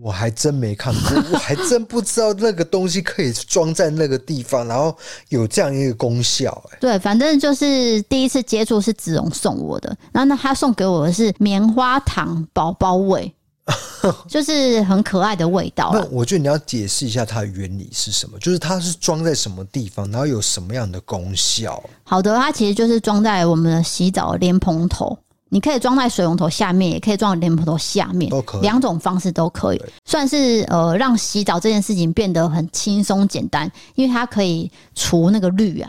[0.00, 4.96] 我还真没看过，我还真不知道那个东西可以装在那个地方，然后
[5.28, 6.62] 有这样一个功效。
[6.72, 13.32] 哎，对，反正就是第一次接触是子龙送我的，然后呢，他送给我的是棉花糖宝宝味，
[14.28, 15.90] 就是很可爱的味道。
[15.94, 21.82] 那我觉得你要解释一下它的原理是什么，就是它是装在什么地方，然后有什么样的功效？
[22.02, 25.16] 好的，它其实就是装在我们的洗澡莲蓬头。
[25.54, 35.88] 你可以装在水龙头下面，也可以装在莲蓬头下面，都可以，两种方式都可以，算是呃让洗澡这件事情变得很轻松简单，因为它可以除那个氯啊，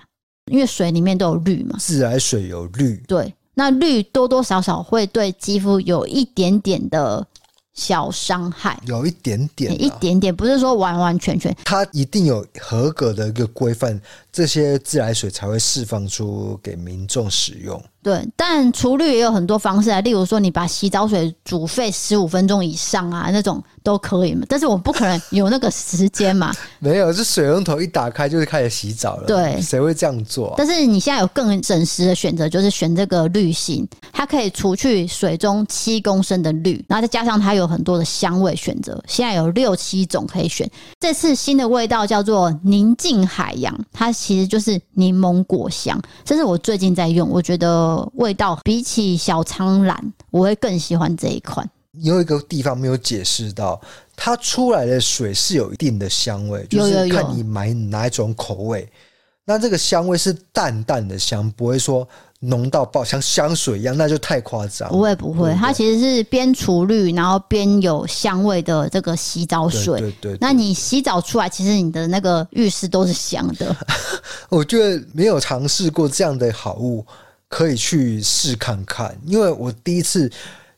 [0.52, 7.26] 因为水里面都有氯嘛，自来水有氯，对，那氯多多少少会对肌肤有一点点的。
[7.76, 11.54] 小伤害有一点点、啊，一点点，不是说完完全全。
[11.66, 14.00] 它一定有合格的一个规范，
[14.32, 17.84] 这些自来水才会释放出给民众使用。
[18.06, 23.62] 对，但除氯也有很多方式啊，例如说你把洗澡水煮沸十五分钟以上啊，那种。
[23.86, 26.52] 都可以嘛，但是我不可能有那个时间嘛。
[26.82, 29.28] 没有，是水龙头一打开就是开始洗澡了。
[29.28, 30.56] 对，谁会这样做啊？
[30.58, 40.68] 但是你现在有更省时的选择，就是选这个滤芯，它可以除去水中七公升的氯，然后再加上它有很多的香味选择，现在有六七种可以选。
[41.00, 51.70] 这次新的味道叫做宁静海洋，它其实就是柠檬果香，这是我最近在用，我觉得味道比起小苍兰，我会更喜欢这一款。
[52.02, 53.80] 有一个地方没有解释到，
[54.16, 58.88] 它出来的水是有一定的香味，就是看你买哪一种口味。
[59.46, 62.06] 那这个香味是淡淡的香，不会说
[62.40, 64.90] 浓到爆，像香水一样，那就太夸张。
[64.90, 70.02] 不会不会，它其实是边除氯，然后边有香味的这个洗澡水。
[70.02, 70.38] 对对。
[70.42, 73.74] 那你洗澡出来，其实你的那个浴室都是香的。
[74.50, 77.06] 我觉得没有尝试过这样的好物，
[77.50, 80.32] 可以去试看看，因为我第一次。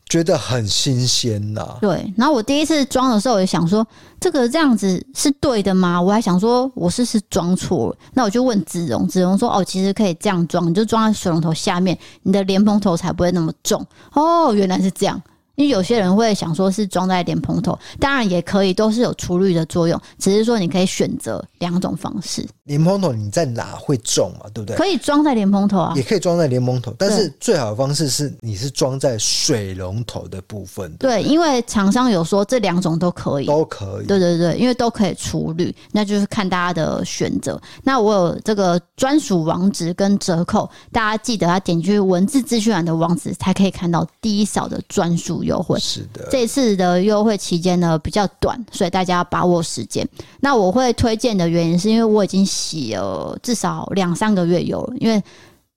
[0.09, 2.13] 觉得很新鲜呐，对。
[2.15, 3.85] 然后我第一次装的时候，我就想说，
[4.21, 6.01] 这个这样子是对的吗？
[6.01, 7.97] 我还想说，我是不是装错了？
[8.13, 13.85] 那我就问子荣，子荣说，哦，其实可以这样装，你就装在水龙头下面，你的莲蓬头才不会那么重。
[14.13, 15.21] 哦，原来是这样。
[15.57, 22.47] 因为有些人会想说是装在莲蓬头，当然也可以，都是有除氯的作用，只是说你可以选择两种方式。
[22.65, 24.45] 莲蓬头你在哪会种嘛？
[24.53, 24.77] 对不对？
[24.77, 30.93] 可以装在莲蓬头啊，也可以装在莲蓬头，但是最好的方式是你是装在水龙头的部分。
[30.97, 34.05] 对，因为厂商有说这两种都可以，都可以。
[34.05, 37.59] 对对对，因为都可以除氯，那就是看大家的选择。
[37.83, 45.43] 那我有这个专属网址跟折扣，大家记得要点击文字资讯栏的网址，才可以看到低扫的专属。
[45.47, 50.07] 优惠是的，这次的优惠期间呢比较短，所以大家要把握时间。
[50.41, 55.19] 那我会推荐的原因是因为我已经洗了至少两三个月油了，因为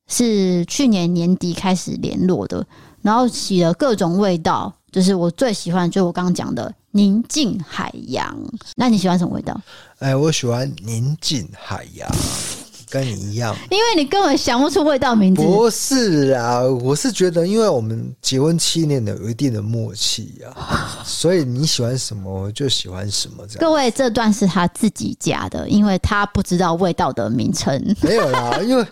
[0.09, 2.67] 是去年年底开始联络的，
[3.01, 8.37] 然后洗了各种味道，就是我最喜欢就是我刚刚讲的宁静海洋。
[8.75, 9.59] 那你喜欢什么味道？
[10.01, 12.09] 哎，我喜欢宁静海洋。
[12.91, 15.41] 跟你一样，因为你根本想不出味道名字。
[15.43, 23.47] 不是啊，我是觉得，因为我们结婚七年的有一定的默契啊， 所以你喜欢什么我就喜欢什么。
[23.47, 27.97] 这样，各位，这段是他自己加的，因为他不知道味道的名称。
[28.03, 28.83] 没有啦， 因为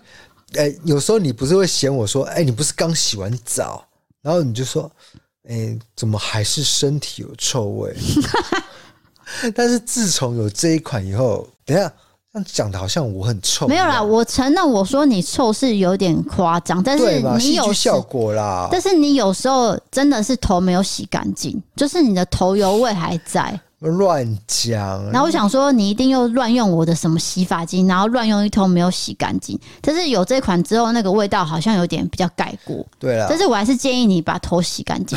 [0.55, 3.84] 哎、欸，有时候你不是会嫌我说，哎、欸，你不是刚洗完澡，
[4.22, 4.90] 然后你就说，
[5.49, 7.94] 哎、欸，怎么还是身体有臭味？
[9.55, 11.90] 但是自从有这一款以后，等一
[12.45, 12.51] 下。
[12.53, 18.68] 讲的好像我很臭，没有啦，我承认我说你臭是有点夸张，但是你有效果啦。
[18.70, 23.61] 但是你有时候真的是头没有洗干净，就是你的头油味还在。
[23.80, 25.05] 乱讲。
[25.12, 29.57] 然后我想说，你一定又乱用我的什么洗发精，然后乱用一通没有洗干净。
[29.80, 32.84] 但是有这款之后，那个味道好像有点比较盖过。
[32.99, 35.16] 对了，但是我还是建议你把头洗干净。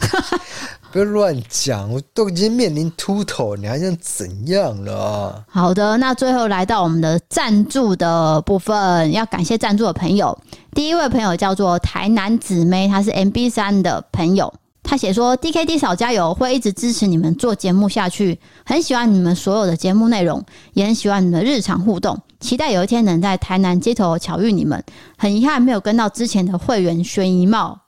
[0.92, 5.44] 不要乱讲，我都已经面临秃头，你还想怎样了？
[5.48, 10.36] 好的，那最后来到我们的赞助的部分，要感谢赞助的朋友。
[10.72, 24.82] 第一位朋友叫做台南姊妹，她是 MB 三的朋友，她写说：“DKD 嫂加油，会一直支持你们做节目下去，很喜欢你们所有的节目内容，也很喜欢你们的日常互动，期待有一天能在台南街头巧遇你们。
[25.16, 27.78] 很遗憾没有跟到之前的会员悬疑帽，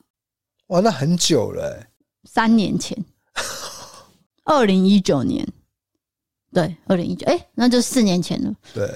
[0.68, 1.86] 哇，那很久了欸。”
[2.24, 2.96] 三年前，
[4.44, 5.46] 二零一九年，
[6.52, 8.54] 对，二零一九，哎，那就四年前了。
[8.72, 8.88] 对，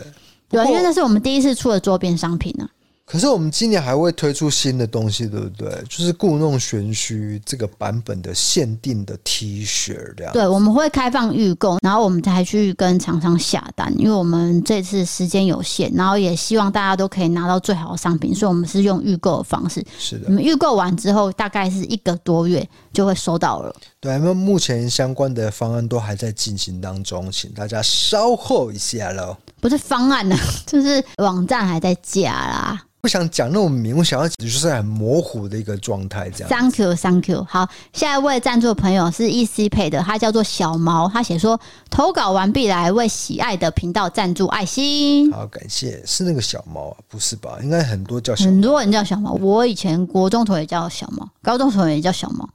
[0.49, 2.70] 对，因为那是我们第一次出的周边商品呢、啊。
[3.07, 5.70] 可是我们今年还会推出新的东西，对不对？
[5.89, 10.33] 就是故弄玄虚这个版本的限定的 T 恤，这样。
[10.33, 19.87] 对，我们会开放预购，然后我们才去跟厂商下单，因为我们这次时间有限，然后也希望大家都可以拿到最好的商品，所以我们是用预购的方式。
[19.97, 23.76] 是的，我们预购完之后，大概是一个多月就会收到了。
[24.01, 29.36] 对，因为目前相关的方案都还在进行当中，请大家稍后一下喽。
[29.61, 30.34] 不是方案呢，
[30.66, 32.82] 就是网站还在架啦。
[33.03, 36.49] 不想讲那么明，我想要就是很模糊的一个状态，这样。
[36.49, 37.47] Thank you，Thank you。
[37.49, 45.30] 好，下一位赞助的朋友是 EC Pay 的，他叫做小毛，他写说投稿完毕来为喜爱的频道赞助爱心。
[45.30, 46.03] 好，感谢。
[46.05, 46.97] 是那个小毛啊？
[47.07, 47.59] 不是吧？
[47.62, 49.32] 应该很多叫小毛，很多人叫小毛。
[49.34, 52.49] 我以前国中同学叫小毛，高中同学也叫小毛，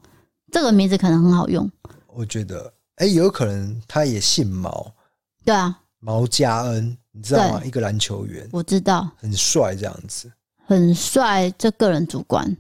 [0.51, 1.69] 这个名字可能很好用。
[2.07, 4.93] 我觉得，哎、欸，有可能他也姓毛。
[5.45, 7.61] 对啊，毛家恩，你知道吗？
[7.63, 10.29] 一个篮球员，我知道，很帅，这样子。
[10.67, 12.55] 很帅，这个人主观，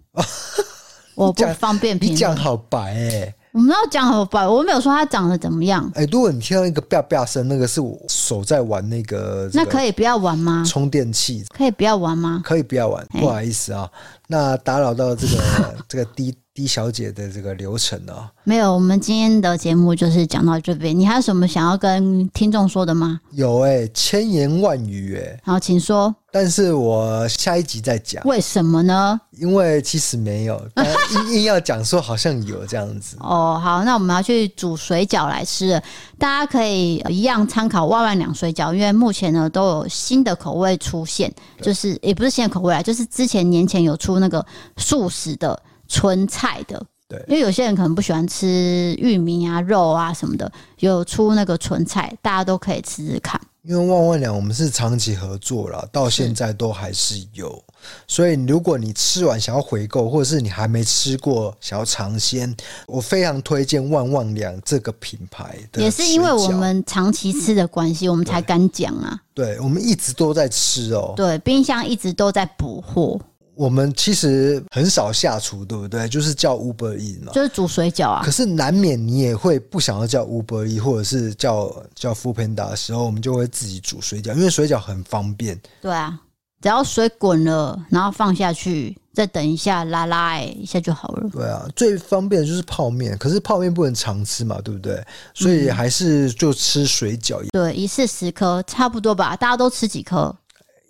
[1.15, 2.15] 我不方便评论。
[2.15, 4.47] 你讲好白哎、欸，我们要讲好白？
[4.47, 5.85] 我没有说他长得怎么样。
[5.95, 10.63] 哎、欸，如果你听到一个啪啪声，那个是我手在玩那个，那可以不要玩吗？
[10.65, 12.41] 充电器可以不要玩吗？
[12.43, 13.89] 可以不要玩，不好意思啊，
[14.27, 16.33] 那打扰到这个 这个滴。
[16.61, 18.31] D 小姐的这个流程呢、啊？
[18.43, 20.97] 没有，我们今天的节目就是讲到这边。
[20.97, 23.19] 你还有什么想要跟听众说的吗？
[23.31, 25.39] 有哎、欸，千言万语哎、欸。
[25.43, 26.13] 好，请说。
[26.31, 28.23] 但是我下一集再讲。
[28.25, 29.19] 为什么呢？
[29.31, 33.17] 因为其实没有， 硬硬要讲说好像有这样子。
[33.25, 35.81] 哦，好，那我们要去煮水饺来吃了。
[36.19, 44.45] 大家可以一样参考万万两水饺，因为目前呢都有新的口味出现，就是也不是新的口味啊，就是之前年前有出那个
[44.77, 45.59] 素食的。
[45.91, 53.39] 纯菜的，对，因为有些人可能不喜欢吃玉米啊、肉啊什么的，有出那个纯菜，大家都可以吃吃看。
[53.63, 57.63] 因为万万两我们是长期合作了，到现在都还是有，
[58.07, 62.55] 所以如果你吃完想要回购，或者是你还没吃过想要尝鲜，
[62.87, 65.79] 我非常推荐万万两这个品牌的。
[65.79, 69.19] 也是因为我们长期吃的关系，我们才敢讲啊。
[69.35, 73.19] 对，我们一直都在吃哦，对，冰箱一直都在补货。
[73.55, 76.07] 我们其实很少下厨，对不对？
[76.07, 78.21] 就是叫 Uber Eats 嘛，就是煮水饺啊。
[78.23, 85.59] 可是难免你也会不想要叫 Uber Eats，或者是叫叫 Foodpanda 的时候，我们就会自己煮水饺，因为水饺很方便。
[85.81, 86.19] 对啊，
[86.61, 91.29] 只要水滚了，然后放下去，再等一下拉拉一下就好了。
[91.31, 95.03] 对啊，最方便的就是泡面，可是泡面不能常吃嘛，对不对？
[95.33, 97.41] 所以还是就吃水饺。
[97.51, 99.35] 对，一次十颗差不多吧？
[99.35, 100.35] 大家都吃几颗？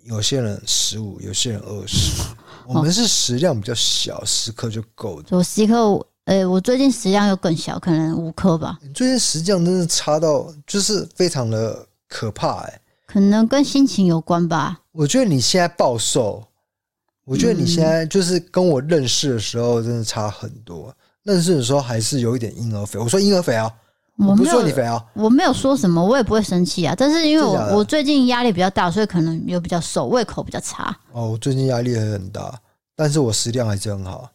[0.04, 2.22] 有些人十五，有些人二十。
[2.66, 5.26] 我们是食量比较小，十颗就够了。
[5.30, 8.78] 我十颗，诶，我最近食量又更小，可能五颗吧。
[8.82, 14.80] 你最近食量真的差到就是非常的可怕，哎，可能跟心情有关吧。
[14.92, 16.42] 我觉得你现在暴瘦，
[17.24, 20.94] 我觉得你现在就是跟我认识的时候真的差很多。
[21.24, 23.72] 认识的时候还是有一点婴儿肥，我说婴儿肥啊。
[24.18, 26.94] 我不是说你肥啊，我没有说什么，我也不会生气啊。
[26.96, 30.94] 但是因为我我最近压力比较大，所以可能又比较瘦，胃口比较差。
[31.12, 32.54] 哦，我最近压力也很大，
[32.94, 34.30] 但是我食量还是很好。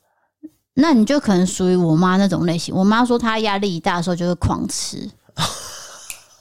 [0.74, 2.76] 那你就可能属于我妈那种类型。
[2.76, 5.10] 我妈说她压力一大的时候就会狂吃，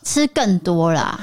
[0.02, 1.18] 吃更多啦。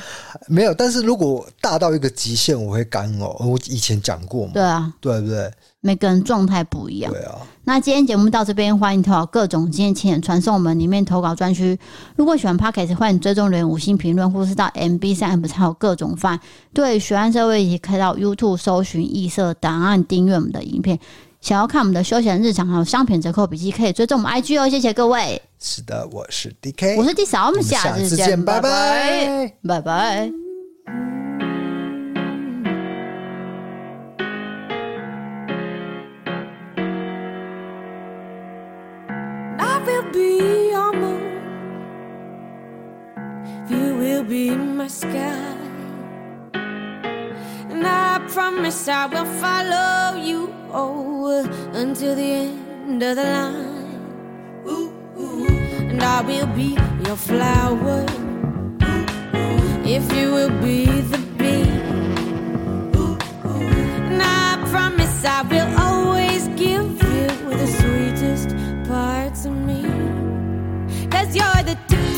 [0.47, 3.45] 没有，但是如果大到一个极限，我会干呕。
[3.45, 4.53] 我以前讲过嘛。
[4.53, 5.51] 对啊，对不对？
[5.85, 7.11] 每个人状态不一样。
[7.11, 7.35] 对啊。
[7.65, 11.77] 那今天节目到这边，欢迎投稿各种经验，请传送我们里面投稿专区。
[12.15, 16.39] 如果喜欢 Podcast，欢迎追踪留言五星评论，或是到 MB 三 App 还有各种饭。
[16.73, 20.97] 对，学案社会，以及可以到 YouTube 搜寻异色档案，订阅我们的影片。
[21.41, 24.69] 想要看我们的休闲日常还有商品折扣笔记，可以追踪我们 IG 哦。
[24.69, 25.41] 谢谢各位。
[25.59, 30.31] 是的，我是 DK，我是 D 嫂，我们下次见，拜拜，拜拜。
[40.23, 41.23] be your moon,
[43.71, 44.43] you will be
[44.79, 45.57] my sky.
[47.71, 51.39] And I promise I will follow you over
[51.81, 54.01] until the end of the line.
[54.73, 55.47] Ooh, ooh.
[55.91, 56.69] And I will be
[57.07, 57.99] your flower
[59.39, 60.77] ooh, if you will be
[61.11, 61.69] the bee.
[64.07, 65.92] And I promise I will.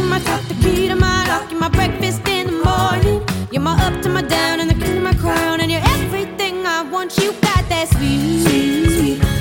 [0.10, 1.52] my talk, the key to my lock.
[1.52, 3.22] You're my breakfast in the morning.
[3.52, 5.62] You're my up to my down, and the king of my crown.
[5.62, 7.18] And you're everything I want.
[7.18, 9.35] You got that sweet, sweet, sweet